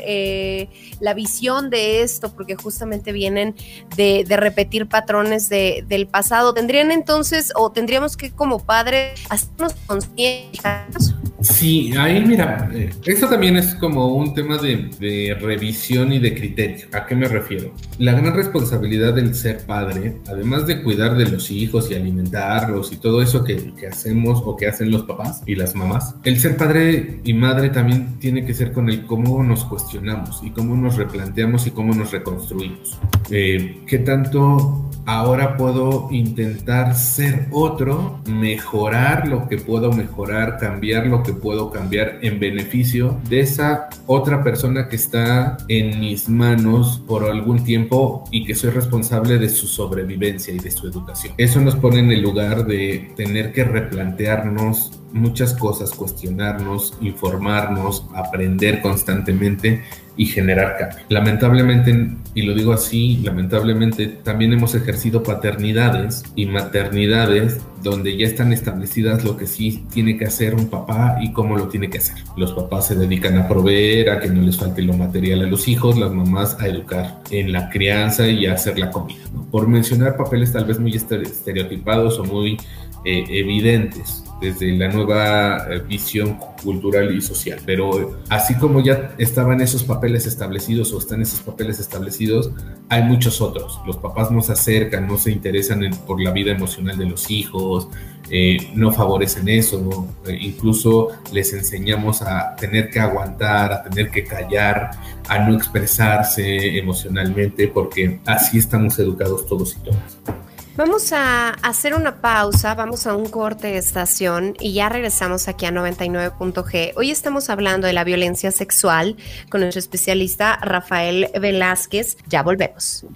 [0.98, 3.54] la visión de esto porque justamente vienen
[3.96, 6.54] de, de repetir patrones de, del pasado.
[6.54, 11.14] ¿Tendrían entonces o tendríamos que como padres hacernos conscientes?
[11.44, 16.86] Sí, ahí mira, eh, esto también es como un tema de, revisión y de criterio.
[16.92, 17.74] ¿A qué me refiero?
[17.98, 22.96] La gran responsabilidad del ser padre, además de cuidar de los hijos y alimentarlos y
[22.96, 27.20] todo eso que, hacemos o que hacen los papás y las mamás, el ser padre
[27.22, 31.66] y madre también tiene que ser con el cómo nos cuestionamos y cómo nos replanteamos
[31.66, 32.98] y cómo nos reconstruimos.
[33.30, 41.22] Eh, ¿Qué tanto ahora puedo intentar ser otro, mejorar lo que puedo mejorar, cambiar lo
[41.22, 47.24] que puedo cambiar en beneficio de esa otra persona que está en mis manos por
[47.24, 51.34] algún tiempo y que soy responsable de su sobrevivencia y de su educación.
[51.36, 58.82] Eso nos pone en el lugar de tener que replantearnos muchas cosas, cuestionarnos, informarnos, aprender
[58.82, 59.82] constantemente
[60.16, 60.98] y generar cambio.
[61.08, 68.52] Lamentablemente, y lo digo así, lamentablemente también hemos ejercido paternidades y maternidades donde ya están
[68.52, 72.16] establecidas lo que sí tiene que hacer un papá y cómo lo tiene que hacer.
[72.36, 75.68] Los papás se dedican a proveer, a que no les falte lo material a los
[75.68, 79.22] hijos, las mamás a educar en la crianza y a hacer la comida.
[79.50, 82.56] Por mencionar papeles tal vez muy estereotipados o muy
[83.04, 87.60] eh, evidentes desde la nueva eh, visión cultural y social.
[87.64, 92.50] Pero así como ya estaban esos papeles establecidos o están esos papeles establecidos,
[92.88, 93.80] hay muchos otros.
[93.86, 97.88] Los papás no se acercan, no se interesan por la vida emocional de los hijos,
[98.30, 104.24] eh, no favorecen eso, eh, incluso les enseñamos a tener que aguantar, a tener que
[104.24, 104.90] callar,
[105.28, 110.43] a no expresarse emocionalmente, porque así estamos educados todos y todas.
[110.76, 115.66] Vamos a hacer una pausa, vamos a un corte de estación y ya regresamos aquí
[115.66, 116.94] a 99.g.
[116.96, 119.16] Hoy estamos hablando de la violencia sexual
[119.50, 122.16] con nuestro especialista Rafael Velázquez.
[122.26, 123.06] Ya volvemos.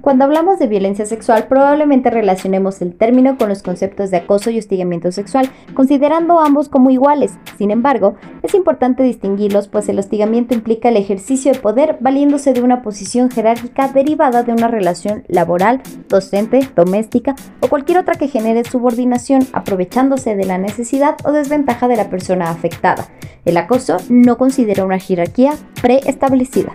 [0.00, 4.58] Cuando hablamos de violencia sexual, probablemente relacionemos el término con los conceptos de acoso y
[4.58, 7.34] hostigamiento sexual, considerando ambos como iguales.
[7.58, 12.62] Sin embargo, es importante distinguirlos, pues el hostigamiento implica el ejercicio de poder valiéndose de
[12.62, 18.64] una posición jerárquica derivada de una relación laboral, docente, doméstica o cualquier otra que genere
[18.64, 23.08] subordinación, aprovechándose de la necesidad o desventaja de la persona afectada.
[23.44, 26.72] El acoso no considera una jerarquía preestablecida.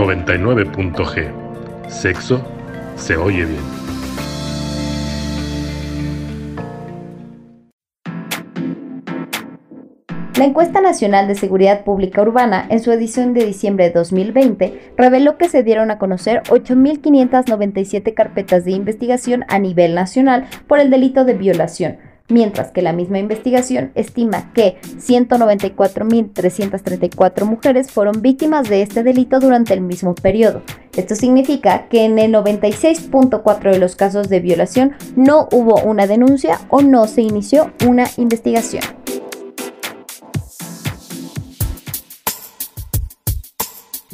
[0.00, 1.90] 99.g.
[1.90, 2.40] Sexo
[2.96, 3.60] se oye bien.
[10.38, 15.36] La encuesta nacional de seguridad pública urbana, en su edición de diciembre de 2020, reveló
[15.36, 21.26] que se dieron a conocer 8.597 carpetas de investigación a nivel nacional por el delito
[21.26, 21.98] de violación,
[22.30, 29.74] mientras que la misma investigación estima que 194.334 mujeres fueron víctimas de este delito durante
[29.74, 30.62] el mismo periodo.
[30.96, 36.60] Esto significa que en el 96.4 de los casos de violación no hubo una denuncia
[36.68, 38.82] o no se inició una investigación.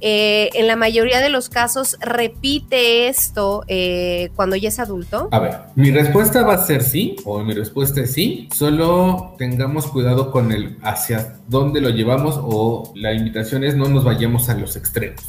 [0.04, 5.30] eh, en la mayoría de los casos repite esto eh, cuando ya es adulto?
[5.32, 9.86] A ver, mi respuesta va a ser sí, o mi respuesta es sí, solo tengamos
[9.86, 14.58] cuidado con el hacia dónde lo llevamos o la invitación es no nos vayamos a
[14.58, 15.22] los extremos.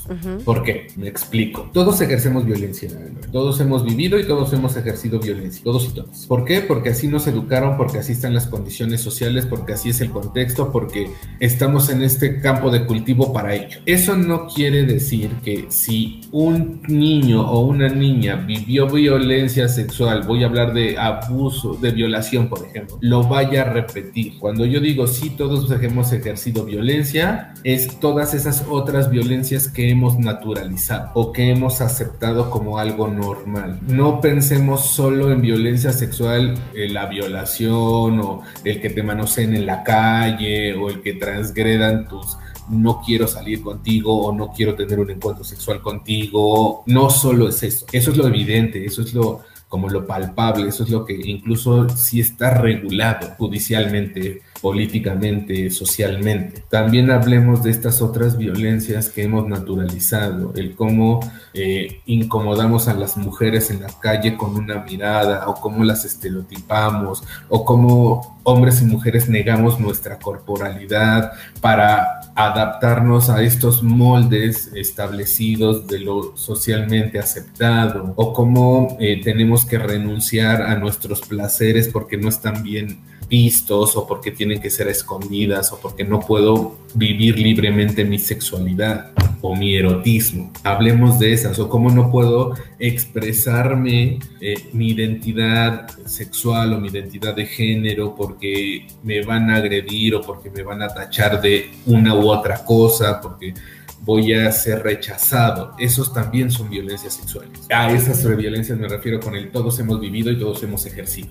[0.46, 0.86] ¿Por qué?
[0.96, 1.68] Me explico.
[1.74, 2.88] Todos ejercemos violencia,
[3.30, 6.24] todos hemos vivido y todos hemos ejercido violencia, todos y todas.
[6.26, 6.62] ¿Por qué?
[6.62, 10.72] Porque así nos educaron, porque así están las condiciones sociales, porque así es el contexto,
[10.72, 13.80] porque estamos en este campo de cultivo para ello.
[13.84, 20.22] Eso no quiere quiere decir que si un niño o una niña vivió violencia sexual,
[20.24, 24.38] voy a hablar de abuso, de violación, por ejemplo, lo vaya a repetir.
[24.38, 30.18] Cuando yo digo sí, todos hemos ejercido violencia, es todas esas otras violencias que hemos
[30.18, 33.78] naturalizado o que hemos aceptado como algo normal.
[33.86, 39.66] No pensemos solo en violencia sexual, en la violación o el que te manoseen en
[39.66, 42.36] la calle o el que transgredan tus
[42.68, 46.84] no quiero salir contigo o no quiero tener un encuentro sexual contigo.
[46.86, 50.84] No solo es eso, eso es lo evidente, eso es lo como lo palpable, eso
[50.84, 56.62] es lo que incluso sí está regulado judicialmente políticamente, socialmente.
[56.70, 61.18] También hablemos de estas otras violencias que hemos naturalizado, el cómo
[61.52, 67.24] eh, incomodamos a las mujeres en la calle con una mirada, o cómo las estereotipamos,
[67.48, 75.98] o cómo hombres y mujeres negamos nuestra corporalidad para adaptarnos a estos moldes establecidos de
[75.98, 82.62] lo socialmente aceptado, o cómo eh, tenemos que renunciar a nuestros placeres porque no están
[82.62, 83.00] bien
[83.32, 89.12] vistos o porque tienen que ser escondidas o porque no puedo vivir libremente mi sexualidad
[89.40, 90.52] o mi erotismo.
[90.62, 97.34] Hablemos de esas o cómo no puedo expresarme eh, mi identidad sexual o mi identidad
[97.34, 102.14] de género porque me van a agredir o porque me van a tachar de una
[102.14, 103.54] u otra cosa, porque
[104.02, 105.74] voy a ser rechazado.
[105.78, 107.60] Esos también son violencias sexuales.
[107.74, 111.30] A esas violencias me refiero con el todos hemos vivido y todos hemos ejercido.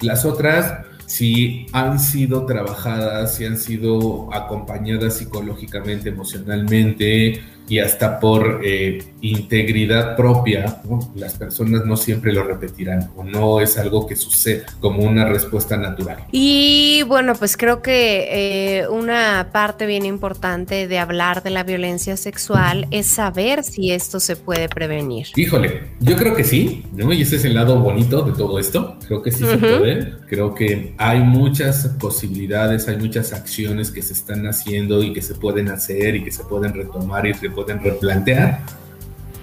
[0.00, 8.60] Las otras si han sido trabajadas, si han sido acompañadas psicológicamente, emocionalmente, y hasta por
[8.62, 10.82] eh, integridad propia,
[11.14, 15.76] las personas no siempre lo repetirán o no es algo que suceda como una respuesta
[15.76, 16.24] natural.
[16.30, 22.16] Y bueno, pues creo que eh, una parte bien importante de hablar de la violencia
[22.16, 25.28] sexual es saber si esto se puede prevenir.
[25.36, 27.12] Híjole, yo creo que sí, ¿no?
[27.12, 28.98] Y ese es el lado bonito de todo esto.
[29.06, 30.14] Creo que sí se puede.
[30.28, 35.34] Creo que hay muchas posibilidades, hay muchas acciones que se están haciendo y que se
[35.34, 38.60] pueden hacer y que se pueden retomar y pueden replantear.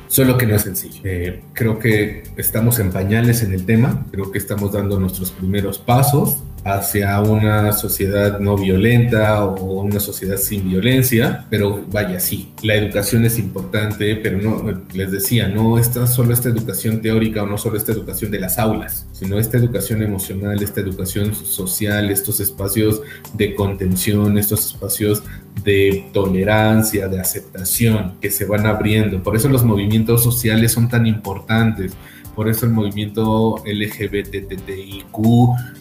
[0.07, 0.99] solo que no es sencillo.
[1.05, 5.79] Eh, creo que estamos en pañales en el tema, creo que estamos dando nuestros primeros
[5.79, 12.75] pasos hacia una sociedad no violenta o una sociedad sin violencia, pero vaya, sí, la
[12.75, 17.57] educación es importante, pero no, les decía, no está solo esta educación teórica o no
[17.57, 23.01] solo esta educación de las aulas, sino esta educación emocional, esta educación social, estos espacios
[23.33, 25.23] de contención, estos espacios
[25.63, 29.21] de tolerancia, de aceptación que se van abriendo.
[29.21, 31.93] Por eso los movimientos sociales son tan importantes
[32.35, 35.15] por eso el movimiento LGBTTIQ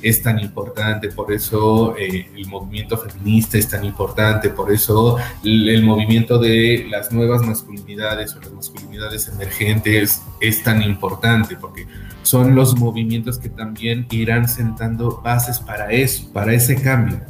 [0.02, 5.82] es tan importante, por eso eh, el movimiento feminista es tan importante, por eso el,
[5.82, 11.86] movimiento de las nuevas masculinidades o las masculinidades emergentes es tan importante, porque
[12.22, 17.20] son los movimientos que también irán sentando bases para eso, para ese cambio.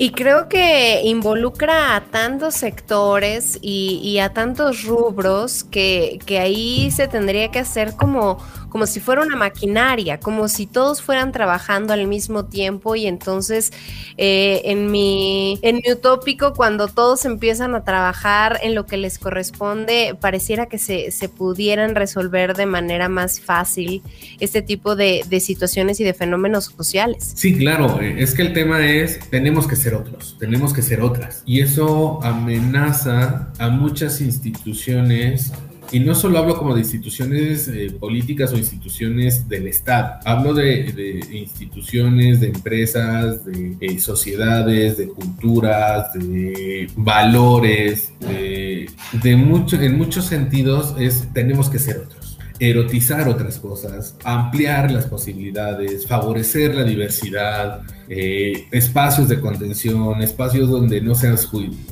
[0.00, 7.08] Y creo que involucra a tantos sectores y, a tantos rubros que, que, ahí se
[7.08, 12.06] tendría que hacer como como si fuera una maquinaria, como si todos fueran trabajando al
[12.06, 13.72] mismo tiempo y entonces
[14.16, 19.18] eh, en, mi, en mi utópico, cuando todos empiezan a trabajar en lo que les
[19.18, 24.02] corresponde, pareciera que se, pudieran resolver de manera más fácil
[24.40, 27.32] este tipo de, de situaciones y de fenómenos sociales.
[27.36, 31.00] Sí, claro, eh, es que el tema es, tenemos que ser otros, tenemos que ser
[31.00, 31.42] otras.
[31.44, 35.52] Y eso amenaza a muchas instituciones
[35.90, 41.20] y no solo hablo como de instituciones eh, políticas o instituciones del Estado, hablo de,
[41.32, 50.94] instituciones, de empresas, de eh, sociedades, de culturas, de valores, de, mucho, en muchos sentidos
[50.98, 52.38] es tenemos que ser otros.
[52.60, 61.00] Erotizar otras cosas, ampliar las posibilidades, favorecer la diversidad, eh, espacios de contención, espacios donde
[61.00, 61.46] no seas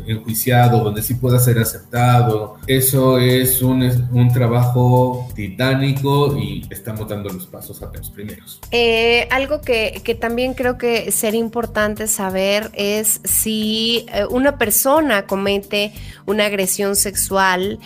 [0.06, 2.56] enjuiciado, donde sí puedas ser aceptado.
[2.66, 3.86] Eso es un,
[4.32, 8.60] trabajo titánico y estamos dando los pasos a los primeros.
[8.70, 15.92] Eh, algo que, también creo que sería importante saber es si eh, una persona comete
[16.26, 17.78] una agresión sexual,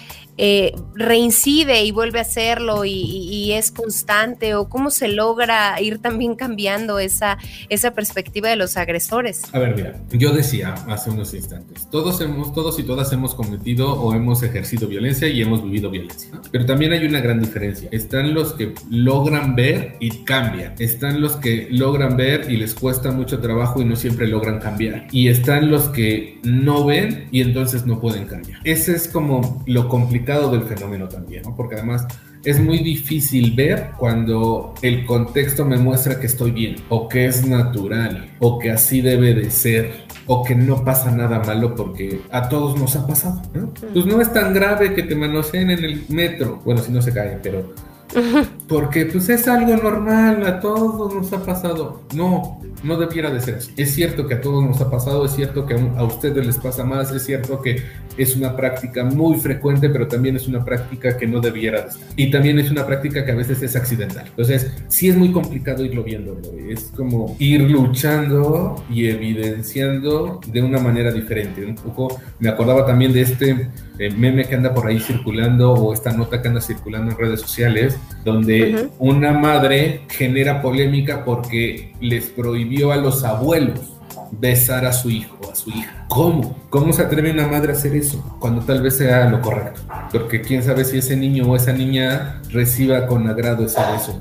[0.94, 6.98] reincide y vuelve a hacerlo y, es constante o cómo se logra ir también cambiando
[6.98, 7.36] esa,
[7.68, 9.42] esa perspectiva de los agresores?
[9.52, 13.92] A ver, mira, yo decía hace unos instantes, todos hemos, todos y todas hemos cometido
[13.92, 17.88] o hemos ejercido violencia y hemos vivido violencia, pero también hay una gran diferencia.
[17.92, 23.10] Están los que logran ver y cambian, están los que logran ver y les cuesta
[23.10, 27.86] mucho trabajo y no siempre logran cambiar, y están los que no ven y entonces
[27.86, 28.60] no pueden cambiar.
[28.64, 32.06] Ese es como lo complicado del fenómeno también, porque además
[32.44, 37.46] es muy difícil ver cuando el contexto me muestra que estoy bien, o que es
[37.46, 42.48] natural, o que así debe de ser, o que no pasa nada malo porque a
[42.48, 43.72] todos nos ha pasado, ¿no?
[43.92, 47.12] Pues no es tan grave que te manoseen en el metro, bueno, si no se
[47.12, 47.74] caen, pero
[48.68, 52.02] porque pues es algo normal, a todos nos ha pasado.
[52.14, 53.72] No, no debiera de ser así.
[53.76, 56.84] Es cierto que a todos nos ha pasado, es cierto que a ustedes les pasa
[56.84, 57.82] más, es cierto que
[58.16, 62.08] es una práctica muy frecuente, pero también es una práctica que no debiera de estar.
[62.16, 64.26] Y también es una práctica que a veces es accidental.
[64.28, 70.78] Entonces, sí es muy complicado irlo viendo, es como ir luchando y evidenciando de una
[70.78, 71.64] manera diferente.
[71.64, 73.68] Un poco me acordaba también de este
[74.00, 77.42] eh, meme que anda por ahí circulando o esta nota que anda circulando en redes
[77.42, 83.92] sociales, donde una madre genera polémica porque les prohibió a los abuelos
[84.30, 86.06] besar a su hijo o a su hija.
[86.08, 86.56] ¿Cómo?
[86.70, 88.38] ¿Cómo se atreve una madre a hacer eso?
[88.40, 89.82] Cuando tal vez sea lo correcto.
[90.10, 94.18] Porque quién sabe si ese niño o esa niña reciba con agrado ese beso.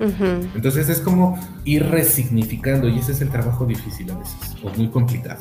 [0.00, 4.88] Entonces es como ir resignificando y ese es el trabajo difícil a veces o muy
[4.88, 5.38] complicado.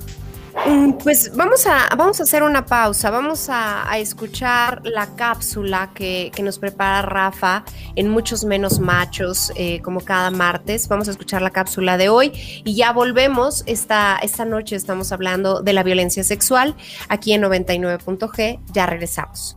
[0.68, 6.30] Mm, pues vamos a, vamos a hacer una pausa, vamos a, escuchar la cápsula que,
[6.44, 7.64] nos prepara Rafa
[7.96, 10.90] en Muchos Menos Machos, eh, como cada martes.
[10.90, 12.34] Vamos a escuchar la cápsula de hoy
[12.66, 13.64] y ya volvemos.
[13.66, 16.76] Esta, esta noche estamos hablando de la violencia sexual
[17.08, 18.60] aquí en 99.g.
[18.74, 19.56] Ya regresamos.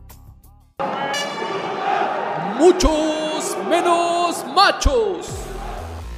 [2.56, 5.39] Muchos Menos Machos.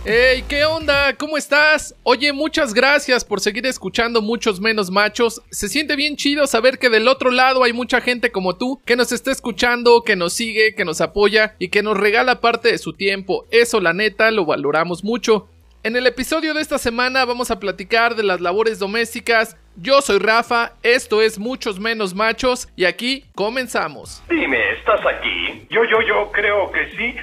[0.04, 1.14] Hey, ¿qué onda?
[1.16, 1.94] ¿Cómo estás?
[2.02, 5.40] Oye, muchas gracias por seguir escuchando muchos menos machos.
[5.52, 8.96] Se siente bien chido saber que del otro lado hay mucha gente como tú que
[8.96, 12.78] nos está escuchando, que nos sigue, que nos apoya y que nos regala parte de
[12.78, 13.46] su tiempo.
[13.52, 15.48] Eso la neta lo valoramos mucho.
[15.84, 19.56] En el episodio de esta semana vamos a platicar de las labores domésticas.
[19.76, 24.20] Yo soy Rafa, esto es Muchos Menos Machos y aquí comenzamos.
[24.28, 25.64] Dime, ¿estás aquí?
[25.70, 27.14] Yo, yo, yo creo que sí,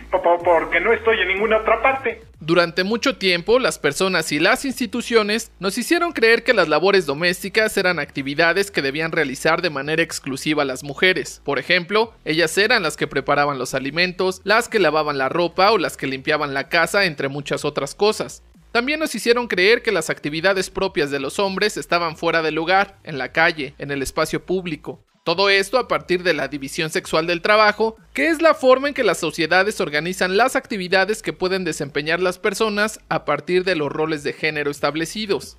[0.45, 2.28] porque no estoy en ninguna otra parte.
[2.41, 7.75] Durante mucho tiempo, las personas y las instituciones nos hicieron creer que las labores domésticas
[7.75, 11.41] eran actividades que debían realizar de manera exclusiva las mujeres.
[11.43, 15.77] Por ejemplo, ellas eran las que preparaban los alimentos, las que lavaban la ropa o
[15.77, 18.41] las que limpiaban la casa, entre muchas otras cosas.
[18.71, 22.99] También nos hicieron creer que las actividades propias de los hombres estaban fuera del lugar,
[23.03, 25.03] en la calle, en el espacio público.
[25.29, 28.95] Todo esto a partir de la división sexual del trabajo, que es la forma en
[28.95, 33.91] que las sociedades organizan las actividades que pueden desempeñar las personas a partir de los
[33.91, 35.55] roles de género establecidos.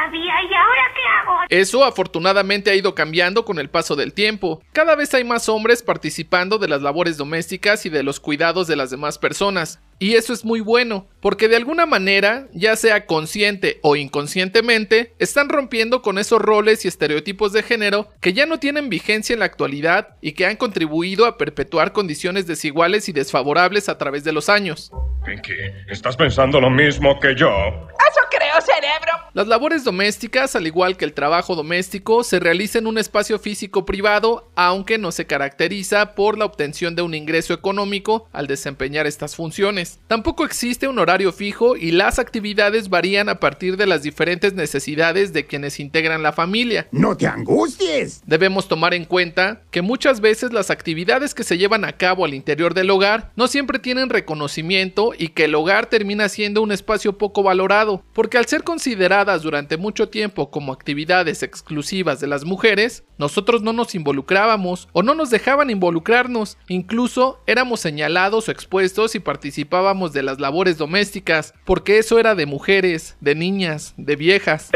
[0.00, 1.38] Sabía y ahora qué hago.
[1.48, 4.62] Eso afortunadamente ha ido cambiando con el paso del tiempo.
[4.72, 8.76] Cada vez hay más hombres participando de las labores domésticas y de los cuidados de
[8.76, 9.80] las demás personas.
[10.02, 15.50] Y eso es muy bueno, porque de alguna manera, ya sea consciente o inconscientemente, están
[15.50, 19.44] rompiendo con esos roles y estereotipos de género que ya no tienen vigencia en la
[19.44, 24.48] actualidad y que han contribuido a perpetuar condiciones desiguales y desfavorables a través de los
[24.48, 24.90] años.
[25.26, 25.52] Pinky,
[25.90, 27.50] ¿estás pensando lo mismo que yo?
[27.50, 29.09] Eso creo, cerebro.
[29.32, 33.84] Las labores domésticas, al igual que el trabajo doméstico, se realizan en un espacio físico
[33.84, 39.36] privado, aunque no se caracteriza por la obtención de un ingreso económico al desempeñar estas
[39.36, 40.00] funciones.
[40.08, 45.32] Tampoco existe un horario fijo y las actividades varían a partir de las diferentes necesidades
[45.32, 46.88] de quienes integran la familia.
[46.90, 48.22] No te angusties.
[48.26, 52.34] Debemos tomar en cuenta que muchas veces las actividades que se llevan a cabo al
[52.34, 57.16] interior del hogar no siempre tienen reconocimiento y que el hogar termina siendo un espacio
[57.16, 58.64] poco valorado, porque al ser
[59.24, 65.14] durante mucho tiempo como actividades exclusivas de las mujeres, nosotros no nos involucrábamos o no
[65.14, 71.98] nos dejaban involucrarnos, incluso éramos señalados o expuestos y participábamos de las labores domésticas, porque
[71.98, 74.70] eso era de mujeres, de niñas, de viejas.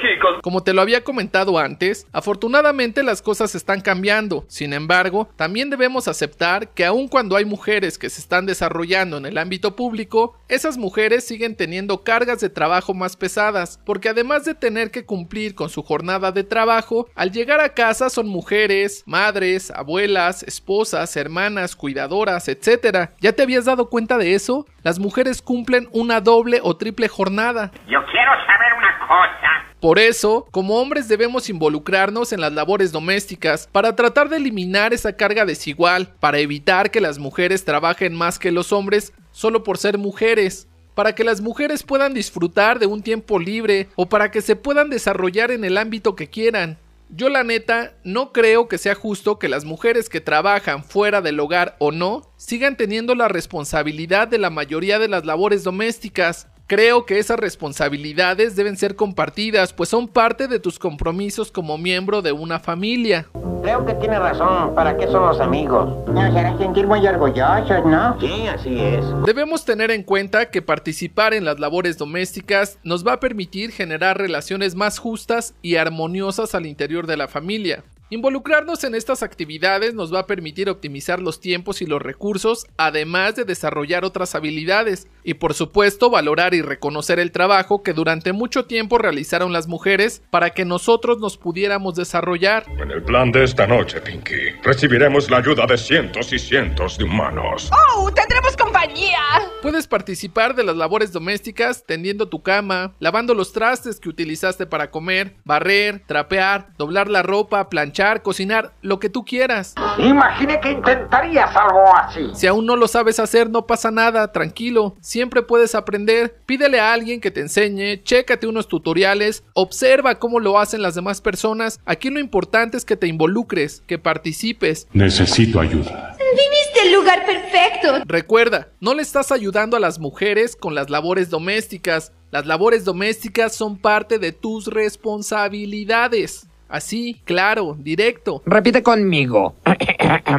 [0.00, 0.36] Chicos.
[0.42, 4.44] Como te lo había comentado antes, afortunadamente las cosas están cambiando.
[4.48, 9.26] Sin embargo, también debemos aceptar que aun cuando hay mujeres que se están desarrollando en
[9.26, 14.54] el ámbito público, esas mujeres siguen teniendo cargas de trabajo más pesadas, porque además de
[14.54, 19.70] tener que cumplir con su jornada de trabajo, al llegar a casa son mujeres, madres,
[19.70, 23.10] abuelas, esposas, hermanas, cuidadoras, etc.
[23.20, 24.66] ¿Ya te habías dado cuenta de eso?
[24.82, 27.72] Las mujeres cumplen una doble o triple jornada.
[27.88, 29.47] Yo quiero saber una cosa.
[29.80, 35.12] Por eso, como hombres debemos involucrarnos en las labores domésticas para tratar de eliminar esa
[35.12, 39.96] carga desigual, para evitar que las mujeres trabajen más que los hombres solo por ser
[39.96, 40.66] mujeres,
[40.96, 44.90] para que las mujeres puedan disfrutar de un tiempo libre o para que se puedan
[44.90, 46.76] desarrollar en el ámbito que quieran.
[47.10, 51.38] Yo la neta no creo que sea justo que las mujeres que trabajan fuera del
[51.38, 56.48] hogar o no sigan teniendo la responsabilidad de la mayoría de las labores domésticas.
[56.68, 62.20] Creo que esas responsabilidades deben ser compartidas, pues son parte de tus compromisos como miembro
[62.20, 63.26] de una familia.
[63.62, 64.74] Creo que tiene razón.
[64.74, 66.06] ¿Para qué son los amigos?
[66.08, 68.20] Nos hará sentir muy orgullosos, ¿no?
[68.20, 69.02] Sí, así es.
[69.24, 74.18] Debemos tener en cuenta que participar en las labores domésticas nos va a permitir generar
[74.18, 77.82] relaciones más justas y armoniosas al interior de la familia.
[78.10, 83.36] Involucrarnos en estas actividades nos va a permitir optimizar los tiempos y los recursos, además
[83.36, 88.64] de desarrollar otras habilidades, y por supuesto valorar y reconocer el trabajo que durante mucho
[88.64, 92.64] tiempo realizaron las mujeres para que nosotros nos pudiéramos desarrollar.
[92.80, 97.04] En el plan de esta noche, Pinky, recibiremos la ayuda de cientos y cientos de
[97.04, 97.70] humanos.
[97.94, 98.10] ¡Oh!
[98.10, 99.18] ¡Tendremos compañía!
[99.62, 104.90] Puedes participar de las labores domésticas tendiendo tu cama, lavando los trastes que utilizaste para
[104.90, 109.74] comer, barrer, trapear, doblar la ropa, planchar cocinar, lo que tú quieras.
[109.98, 112.30] Imaginé que intentarías algo así.
[112.34, 114.96] Si aún no lo sabes hacer, no pasa nada, tranquilo.
[115.00, 116.36] Siempre puedes aprender.
[116.46, 121.20] Pídele a alguien que te enseñe, chécate unos tutoriales, observa cómo lo hacen las demás
[121.20, 121.80] personas.
[121.84, 124.86] Aquí lo importante es que te involucres, que participes.
[124.92, 126.17] Necesito ayuda.
[126.30, 128.04] Viviste el lugar perfecto.
[128.06, 132.12] Recuerda, no le estás ayudando a las mujeres con las labores domésticas.
[132.30, 136.46] Las labores domésticas son parte de tus responsabilidades.
[136.68, 138.42] Así, claro, directo.
[138.44, 139.56] Repite conmigo.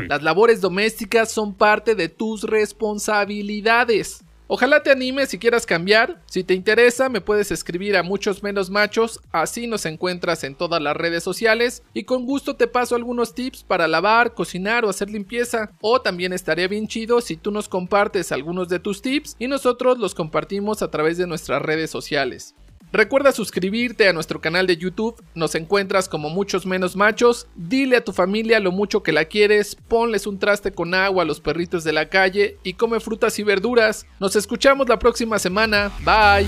[0.07, 4.23] Las labores domésticas son parte de tus responsabilidades.
[4.51, 6.23] Ojalá te animes si quieras cambiar.
[6.25, 10.81] Si te interesa, me puedes escribir a muchos menos machos, así nos encuentras en todas
[10.81, 15.11] las redes sociales y con gusto te paso algunos tips para lavar, cocinar o hacer
[15.11, 15.69] limpieza.
[15.81, 19.99] O también estaría bien chido si tú nos compartes algunos de tus tips y nosotros
[19.99, 22.55] los compartimos a través de nuestras redes sociales.
[22.91, 28.03] Recuerda suscribirte a nuestro canal de YouTube, nos encuentras como muchos menos machos, dile a
[28.03, 31.83] tu familia lo mucho que la quieres, ponles un traste con agua a los perritos
[31.83, 34.07] de la calle y come frutas y verduras.
[34.19, 36.47] Nos escuchamos la próxima semana, bye.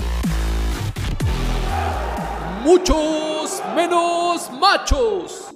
[2.64, 5.52] Muchos menos machos.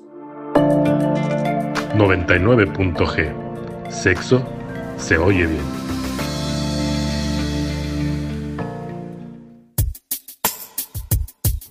[1.97, 3.91] 99.g.
[3.91, 4.47] Sexo
[4.99, 5.86] se oye bien.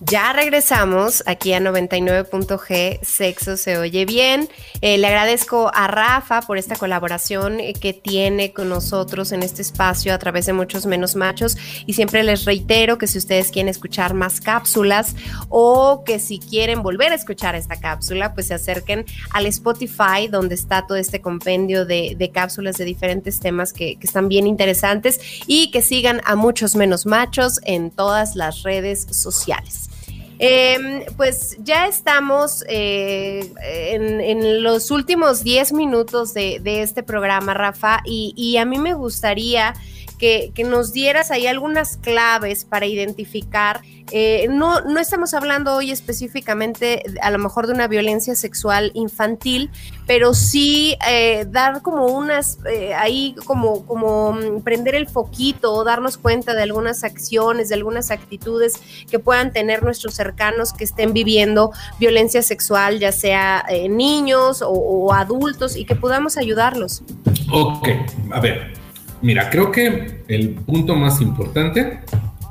[0.08, 4.48] Ya regresamos aquí a 99.g, Sexo se oye bien.
[4.80, 10.14] Eh, le agradezco a Rafa por esta colaboración que tiene con nosotros en este espacio
[10.14, 11.56] a través de muchos menos machos.
[11.86, 15.16] Y siempre les reitero que si ustedes quieren escuchar más cápsulas
[15.48, 20.54] o que si quieren volver a escuchar esta cápsula, pues se acerquen al Spotify donde
[20.54, 25.82] está todo este compendio de, cápsulas de diferentes temas que están bien interesantes y que
[25.82, 29.90] sigan a muchos menos machos en todas las redes sociales.
[30.38, 38.56] Em, pues ya estamos eh, en, los últimos 10 minutos de, este programa, Rafa, y,
[38.58, 39.74] a mí me gustaría
[40.18, 43.82] que, nos dieras ahí algunas claves para identificar.
[44.12, 49.70] Eh, no, no estamos hablando hoy específicamente a lo mejor de una violencia sexual infantil,
[50.06, 55.84] pero sí eh, dar como unas, eh, ahí como, como mm, prender el foquito o
[55.84, 61.12] darnos cuenta de algunas acciones, de algunas actitudes que puedan tener nuestros cercanos que estén
[61.12, 67.02] viviendo violencia sexual, ya sea niños o, o adultos, y que podamos ayudarlos.
[67.50, 67.88] Ok,
[68.32, 68.85] a ver,
[69.26, 71.98] Mira, creo que el punto más importante,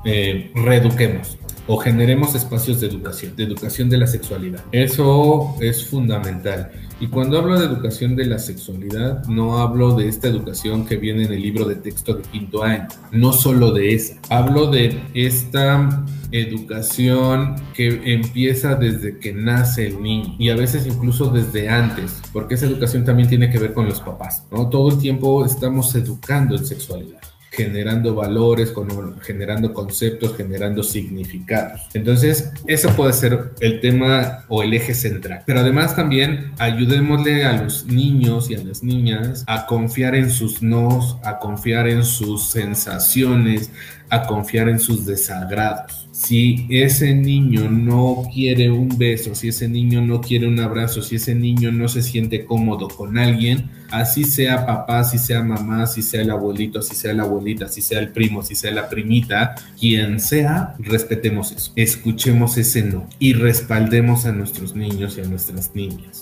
[0.03, 1.37] eh, reeduquemos
[1.67, 4.63] o generemos espacios de educación, de educación de la sexualidad.
[4.71, 6.71] Eso es fundamental.
[6.99, 11.25] Y cuando hablo de educación de la sexualidad, no hablo de esta educación que viene
[11.25, 14.15] en el libro de texto de quinto año, no solo de esa.
[14.29, 21.29] Hablo de esta educación que empieza desde que nace el niño y a veces incluso
[21.29, 24.69] desde antes, porque esa educación también tiene que ver con los papás, ¿no?
[24.69, 27.19] Todo el tiempo estamos educando en sexualidad
[27.55, 28.73] generando valores,
[29.21, 31.81] generando conceptos, generando significados.
[31.93, 35.43] Entonces, eso puede ser el tema o el eje central.
[35.45, 40.61] Pero además también ayudémosle a los niños y a las niñas a confiar en sus
[40.61, 43.71] nos, a confiar en sus sensaciones,
[44.09, 46.04] a confiar en sus desagrados.
[46.17, 51.17] Si ese niño no quiere un beso, si ese niño no quiere un abrazo, si
[51.17, 56.01] ese niño no se siente cómodo con alguien, así sea papá, si sea mamá, si
[56.01, 59.55] sea el abuelito, si sea la abuelita, si sea el primo, si sea la primita,
[59.77, 65.75] quien sea, respetemos eso, escuchemos ese no y respaldemos a nuestros niños y a nuestras
[65.75, 66.21] niñas.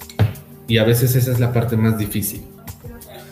[0.68, 2.42] Y a veces esa es la parte más difícil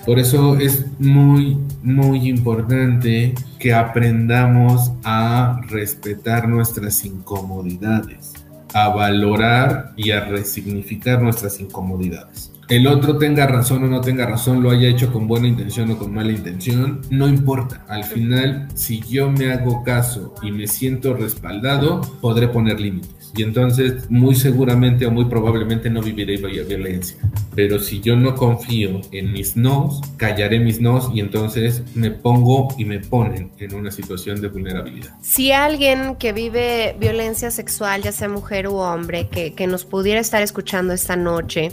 [0.05, 8.33] por eso es muy, muy importante que aprendamos a respetar nuestras incomodidades,
[8.73, 14.63] a valorar y a resignificar nuestras incomodidades el otro tenga razón o no tenga razón,
[14.63, 17.83] lo haya hecho con buena intención o con mala intención, no importa.
[17.89, 23.20] Al final, si yo me hago caso y me siento respaldado, podré poner límites.
[23.35, 27.17] Y entonces, muy seguramente o muy probablemente no viviré violencia.
[27.55, 32.69] Pero si yo no confío en mis nos, callaré mis nos y entonces me pongo
[32.77, 35.15] y me ponen en una situación de vulnerabilidad.
[35.21, 40.19] Si alguien que vive violencia sexual, ya sea mujer u hombre, que, que nos pudiera
[40.19, 41.71] estar escuchando esta noche,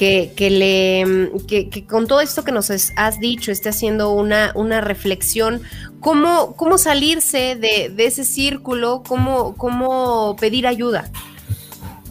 [0.00, 5.60] que, le, que, con todo esto que nos has dicho esté haciendo una, una reflexión,
[6.00, 9.02] ¿cómo, cómo salirse de, ese círculo?
[9.06, 11.10] ¿Cómo, ¿Cómo pedir ayuda?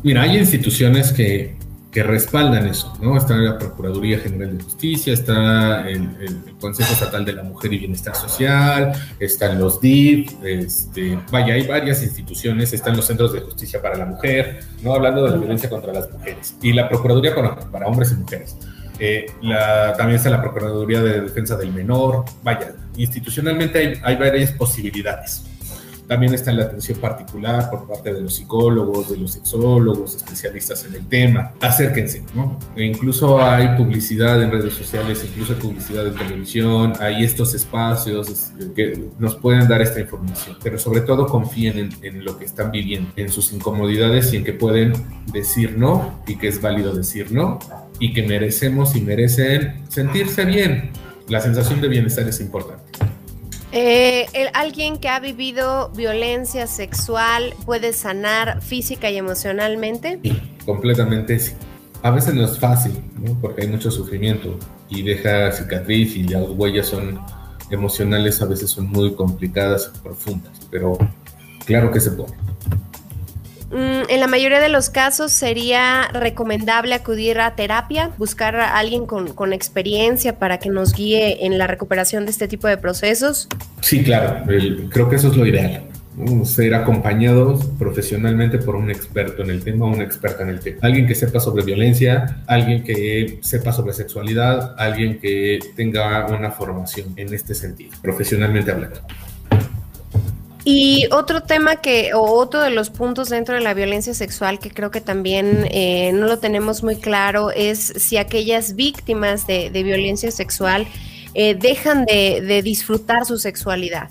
[0.04, 1.56] Mira, hay instituciones que,
[1.92, 3.18] que respaldan eso, ¿no?
[3.18, 6.10] Está la Procuraduría General de Justicia, está el,
[6.60, 12.04] Consejo Estatal de la Mujer y Bienestar Social, están los DIF, este, vaya, hay varias
[12.04, 14.94] instituciones, están los Centros de Justicia para la Mujer, ¿no?
[14.94, 18.56] Hablando de la violencia contra las mujeres, y la Procuraduría para, hombres y mujeres.
[19.00, 19.32] Eh,
[19.98, 25.49] también está la Procuraduría de Defensa del Menor, vaya, institucionalmente hay, hay varias posibilidades.
[26.10, 30.96] También está la atención particular por parte de los psicólogos, de los sexólogos, especialistas en
[30.96, 31.54] el tema.
[31.62, 32.58] Acérquense, ¿no?
[32.76, 38.52] E incluso hay publicidad en redes sociales, incluso hay publicidad en televisión, hay estos espacios
[38.76, 40.58] que nos pueden dar esta información.
[40.64, 44.44] Pero sobre todo confíen en, en lo que están viviendo, en sus incomodidades y en
[44.44, 44.94] que pueden
[45.32, 47.60] decir no y que es válido decir no
[48.00, 50.90] y que merecemos y merecen sentirse bien.
[51.28, 52.90] La sensación de bienestar es importante.
[53.72, 60.20] Eh, alguien que ha vivido violencia sexual puede sanar física y emocionalmente.
[60.24, 61.54] Sí, completamente sí.
[62.02, 62.94] A veces no es fácil,
[63.42, 64.58] porque hay mucho sufrimiento
[64.90, 67.20] y deja cicatriz y las huellas son
[67.70, 70.98] emocionales, a veces son muy complicadas y profundas, pero
[71.66, 72.34] claro que se puede.
[73.72, 79.06] Mm, en la mayoría de los casos sería recomendable acudir a terapia, buscar a alguien
[79.06, 83.48] con, experiencia para que nos guíe en la recuperación de este tipo de procesos.
[83.82, 84.44] Sí, claro,
[84.90, 85.84] creo que eso es lo ideal.
[86.44, 90.80] Ser acompañados profesionalmente por un experto en el tema, una experta en el tema.
[90.82, 97.14] Alguien que sepa sobre violencia, alguien que sepa sobre sexualidad, alguien que tenga una formación
[97.16, 99.00] en este sentido, profesionalmente hablando.
[100.66, 104.72] Y otro tema que, o otro de los puntos dentro de la violencia sexual que
[104.72, 110.32] creo que también eh, no lo tenemos muy claro es si aquellas víctimas de, violencia
[110.32, 110.86] sexual
[111.34, 114.10] eh, dejan de disfrutar su sexualidad.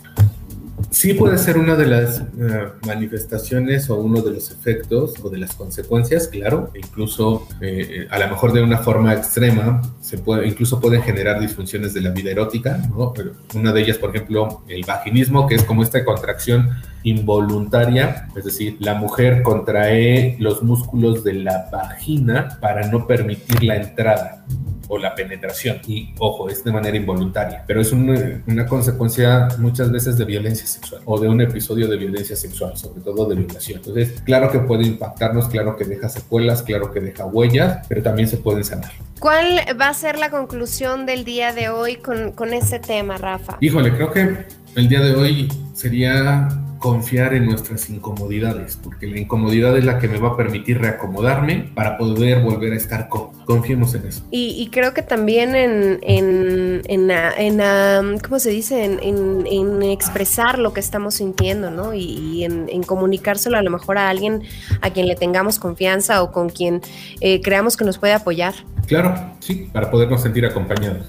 [0.91, 5.39] Sí puede ser una de las eh, manifestaciones o uno de los efectos o de
[5.39, 10.81] las consecuencias, claro, incluso eh, a lo mejor de una forma extrema, se puede, incluso
[10.81, 13.13] pueden generar disfunciones de la vida erótica, ¿no?
[13.55, 16.71] Una de ellas, por ejemplo, el vaginismo, que es como esta contracción
[17.03, 23.77] involuntaria, es decir, la mujer contrae los músculos de la vagina para no permitir la
[23.77, 24.45] entrada
[24.89, 25.79] o la penetración.
[25.87, 31.03] Y ojo, es de manera involuntaria, pero es una, consecuencia muchas veces de violencia sexual
[31.05, 33.79] o de un episodio de violencia sexual, sobre todo de violación.
[33.79, 38.29] Entonces, claro que puede impactarnos, claro que deja secuelas, claro que deja huellas, pero también
[38.29, 38.91] se pueden sanar.
[39.21, 43.59] ¿Cuál va a ser la conclusión del día de hoy con, con este tema, Rafa?
[43.61, 49.77] Híjole, creo que el día de hoy sería confiar en nuestras incomodidades, porque la incomodidad
[49.77, 53.29] es la que me va a permitir reacomodarme para poder volver a estar con.
[53.45, 54.23] Confiemos en eso.
[54.31, 58.85] Y, creo que también en, en, en, ¿cómo se dice?
[58.85, 61.95] En, expresar lo que estamos sintiendo, ¿no?
[61.95, 64.43] Y, en, comunicárselo a lo mejor a alguien
[64.81, 66.81] a quien le tengamos confianza o con quien
[67.21, 68.55] eh, creamos que nos puede apoyar.
[68.87, 71.07] Claro, sí, para podernos sentir acompañados.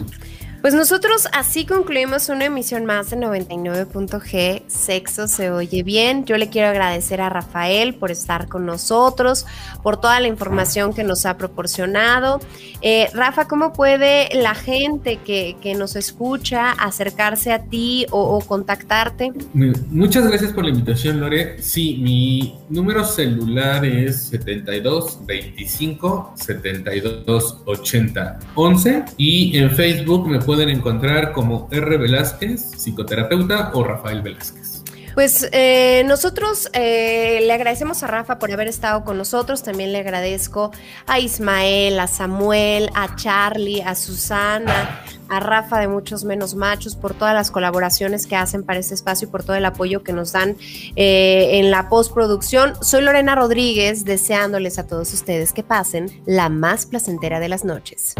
[0.61, 4.63] Pues nosotros así concluimos una emisión más de 99.g.
[4.67, 6.25] Sexo se oye bien.
[6.25, 9.45] Yo le quiero agradecer a Rafael por estar con nosotros,
[9.81, 12.41] por toda la información que nos ha proporcionado.
[12.81, 19.31] Eh, Rafa, ¿cómo puede la gente que, nos escucha acercarse a ti o, contactarte?
[19.53, 21.61] Muchas gracias por la invitación, Lore.
[21.61, 30.69] Sí, mi número celular es 72 25 72 80 11 y en Facebook me pueden
[30.69, 31.97] encontrar como R.
[31.97, 34.83] Velázquez, psicoterapeuta, o Rafael Velázquez.
[35.13, 39.99] Pues eh, nosotros eh, le agradecemos a Rafa por haber estado con nosotros, también le
[39.99, 40.71] agradezco
[41.05, 47.13] a Ismael, a Samuel, a Charlie, a Susana, a Rafa de Muchos Menos Machos por
[47.13, 50.31] todas las colaboraciones que hacen para este espacio y por todo el apoyo que nos
[50.31, 50.57] dan
[50.95, 52.73] eh, en la postproducción.
[52.81, 58.15] Soy Lorena Rodríguez, deseándoles a todos ustedes que pasen la más placentera de las noches.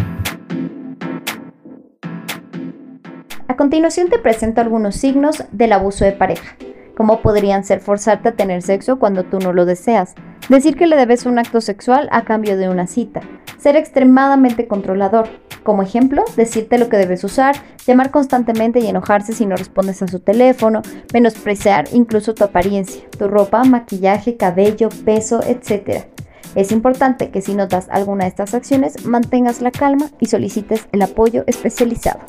[3.60, 6.56] Continuación te presento algunos signos del abuso de pareja,
[6.96, 10.16] como podrían ser forzarte a tener sexo cuando tú no lo deseas,
[10.48, 13.20] decir que le debes un acto sexual a cambio de una cita,
[13.58, 15.28] ser extremadamente controlador,
[15.64, 20.08] como ejemplo, decirte lo que debes usar, llamar constantemente y enojarse si no respondes a
[20.08, 20.82] su teléfono,
[21.12, 26.06] menospreciar incluso tu apariencia, tu ropa, maquillaje, cabello, peso, etc.
[26.56, 31.02] Es importante que si notas alguna de estas acciones mantengas la calma y solicites el
[31.02, 32.22] apoyo especializado.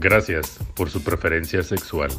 [0.00, 2.10] Gracias por su preferencia sexual.